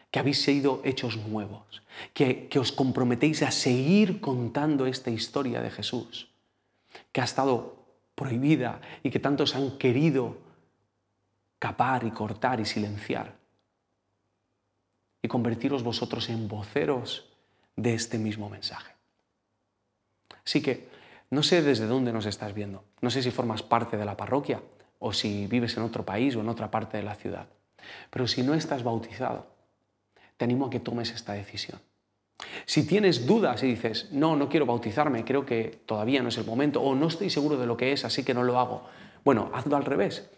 que 0.10 0.20
habéis 0.20 0.42
sido 0.42 0.82
hechos 0.86 1.18
nuevos, 1.18 1.84
que, 2.14 2.48
que 2.48 2.60
os 2.60 2.72
comprometéis 2.72 3.44
a 3.44 3.52
seguir 3.52 4.22
contando 4.22 4.86
esta 4.86 5.12
historia 5.12 5.62
de 5.62 5.70
Jesús, 5.70 6.32
que 7.12 7.22
ha 7.22 7.26
estado 7.26 7.77
prohibida 8.18 8.82
y 9.04 9.12
que 9.12 9.20
tantos 9.20 9.56
han 9.56 9.78
querido 9.78 10.38
capar 11.60 12.04
y 12.04 12.10
cortar 12.10 12.60
y 12.60 12.66
silenciar. 12.66 13.36
Y 15.22 15.28
convertiros 15.28 15.84
vosotros 15.84 16.28
en 16.30 16.48
voceros 16.48 17.30
de 17.76 17.94
este 17.94 18.18
mismo 18.18 18.50
mensaje. 18.50 18.92
Así 20.44 20.64
que 20.64 20.90
no 21.30 21.44
sé 21.44 21.62
desde 21.62 21.86
dónde 21.86 22.12
nos 22.12 22.26
estás 22.26 22.56
viendo, 22.56 22.84
no 23.02 23.12
sé 23.12 23.22
si 23.22 23.30
formas 23.30 23.62
parte 23.62 23.98
de 23.98 24.06
la 24.06 24.18
parroquia 24.18 24.64
o 24.98 25.14
si 25.14 25.46
vives 25.46 25.78
en 25.78 25.84
otro 25.84 26.04
país 26.04 26.36
o 26.36 26.40
en 26.40 26.50
otra 26.50 26.72
parte 26.72 26.98
de 26.98 27.04
la 27.04 27.14
ciudad, 27.14 27.48
pero 28.10 28.28
si 28.28 28.42
no 28.42 28.56
estás 28.56 28.82
bautizado, 28.82 29.46
te 30.38 30.46
animo 30.46 30.66
a 30.66 30.70
que 30.72 30.80
tomes 30.80 31.12
esta 31.12 31.34
decisión. 31.34 31.80
Si 32.66 32.86
tienes 32.86 33.26
dudas 33.26 33.64
y 33.64 33.68
dices, 33.68 34.10
no, 34.12 34.36
no 34.36 34.50
quiero 34.50 34.66
bautizarme, 34.66 35.26
creo 35.26 35.46
que 35.46 35.80
todavía 35.86 36.22
no 36.22 36.30
es 36.30 36.38
el 36.38 36.46
momento, 36.46 36.82
o 36.82 36.96
no 36.96 37.08
estoy 37.08 37.30
seguro 37.30 37.58
de 37.58 37.66
lo 37.66 37.78
que 37.78 37.94
es, 37.94 38.06
así 38.06 38.24
que 38.24 38.34
no 38.34 38.44
lo 38.44 38.60
hago, 38.60 38.84
bueno, 39.24 39.50
hazlo 39.54 39.76
al 39.76 39.86
revés. 39.86 40.30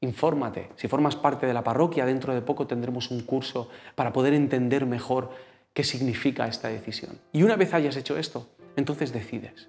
Infórmate. 0.00 0.70
Si 0.76 0.88
formas 0.88 1.16
parte 1.16 1.46
de 1.46 1.54
la 1.54 1.64
parroquia, 1.64 2.04
dentro 2.04 2.34
de 2.34 2.42
poco 2.42 2.66
tendremos 2.66 3.10
un 3.10 3.22
curso 3.22 3.68
para 3.94 4.12
poder 4.12 4.34
entender 4.34 4.86
mejor 4.86 5.30
qué 5.72 5.82
significa 5.82 6.46
esta 6.46 6.68
decisión. 6.68 7.18
Y 7.32 7.42
una 7.42 7.56
vez 7.56 7.74
hayas 7.74 7.96
hecho 7.96 8.16
esto, 8.16 8.48
entonces 8.76 9.12
decides. 9.12 9.68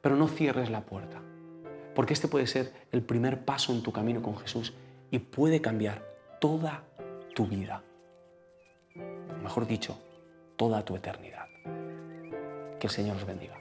Pero 0.00 0.16
no 0.16 0.28
cierres 0.28 0.70
la 0.70 0.82
puerta, 0.82 1.20
porque 1.94 2.12
este 2.12 2.28
puede 2.28 2.46
ser 2.46 2.72
el 2.92 3.02
primer 3.02 3.44
paso 3.44 3.72
en 3.72 3.82
tu 3.82 3.92
camino 3.92 4.22
con 4.22 4.36
Jesús 4.36 4.74
y 5.10 5.18
puede 5.18 5.60
cambiar 5.60 6.04
toda 6.40 6.84
tu 7.34 7.46
vida. 7.46 7.82
Mejor 9.42 9.66
dicho, 9.66 9.98
toda 10.56 10.84
tu 10.84 10.96
eternidad. 10.96 11.46
Que 12.78 12.86
el 12.86 12.90
Señor 12.90 13.16
os 13.16 13.24
bendiga. 13.24 13.54